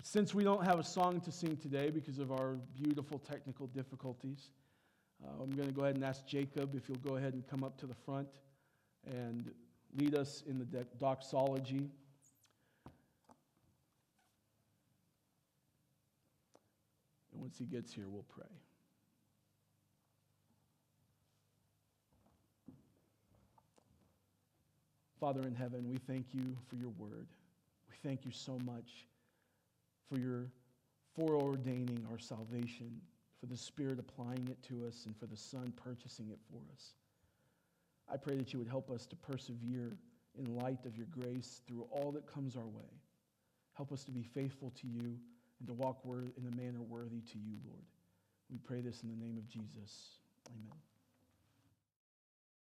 Since 0.03 0.35
we 0.35 0.45
don't 0.45 0.65
have 0.65 0.79
a 0.79 0.85
song 0.85 1.21
to 1.21 1.33
sing 1.33 1.57
today 1.59 1.91
because 1.91 2.19
of 2.19 2.33
our 2.33 2.57
beautiful 2.75 3.19
technical 3.19 3.67
difficulties, 3.67 4.51
uh, 5.23 5.43
I'm 5.43 5.51
going 5.51 5.69
to 5.69 5.75
go 5.75 5.83
ahead 5.83 5.97
and 5.97 6.05
ask 6.05 6.27
Jacob 6.27 6.75
if 6.75 6.89
you'll 6.89 6.99
go 6.99 7.17
ahead 7.17 7.35
and 7.35 7.47
come 7.47 7.63
up 7.63 7.77
to 7.81 7.87
the 7.87 7.95
front 7.95 8.29
and 9.07 9.51
lead 9.99 10.15
us 10.15 10.43
in 10.49 10.59
the 10.59 10.65
doxology. 10.99 11.91
And 17.33 17.43
once 17.43 17.59
he 17.59 17.67
gets 17.67 17.93
here, 17.93 18.09
we'll 18.09 18.23
pray. 18.23 18.47
Father 25.21 25.43
in 25.43 25.55
heaven, 25.55 25.91
we 25.91 25.99
thank 25.99 26.25
you 26.33 26.57
for 26.71 26.77
your 26.77 26.89
word. 26.97 27.27
We 27.91 27.97
thank 28.03 28.25
you 28.25 28.31
so 28.31 28.59
much 28.65 29.05
for 30.11 30.19
your 30.19 30.51
foreordaining 31.19 32.11
our 32.11 32.19
salvation, 32.19 33.01
for 33.39 33.47
the 33.47 33.57
Spirit 33.57 33.99
applying 33.99 34.49
it 34.49 34.63
to 34.69 34.87
us, 34.87 35.07
and 35.07 35.17
for 35.17 35.27
the 35.27 35.37
Son 35.37 35.73
purchasing 35.77 36.29
it 36.31 36.39
for 36.51 36.61
us. 36.75 36.95
I 38.13 38.17
pray 38.17 38.37
that 38.37 38.53
you 38.53 38.59
would 38.59 38.69
help 38.69 38.91
us 38.91 39.07
to 39.07 39.17
persevere 39.17 39.97
in 40.39 40.57
light 40.57 40.85
of 40.85 40.97
your 40.97 41.07
grace 41.07 41.63
through 41.67 41.87
all 41.91 42.13
that 42.13 42.27
comes 42.27 42.57
our 42.57 42.67
way. 42.67 42.91
Help 43.75 43.93
us 43.93 44.05
to 44.05 44.11
be 44.11 44.23
faithful 44.23 44.73
to 44.81 44.87
you 44.87 45.17
and 45.59 45.69
to 45.69 45.75
walk 45.75 46.05
in 46.05 46.47
a 46.53 46.57
manner 46.57 46.83
worthy 46.83 47.21
to 47.21 47.39
you, 47.39 47.57
Lord. 47.65 47.85
We 48.51 48.59
pray 48.59 48.81
this 48.81 49.03
in 49.03 49.09
the 49.09 49.25
name 49.25 49.37
of 49.37 49.49
Jesus. 49.49 50.19
Amen. 50.49 50.90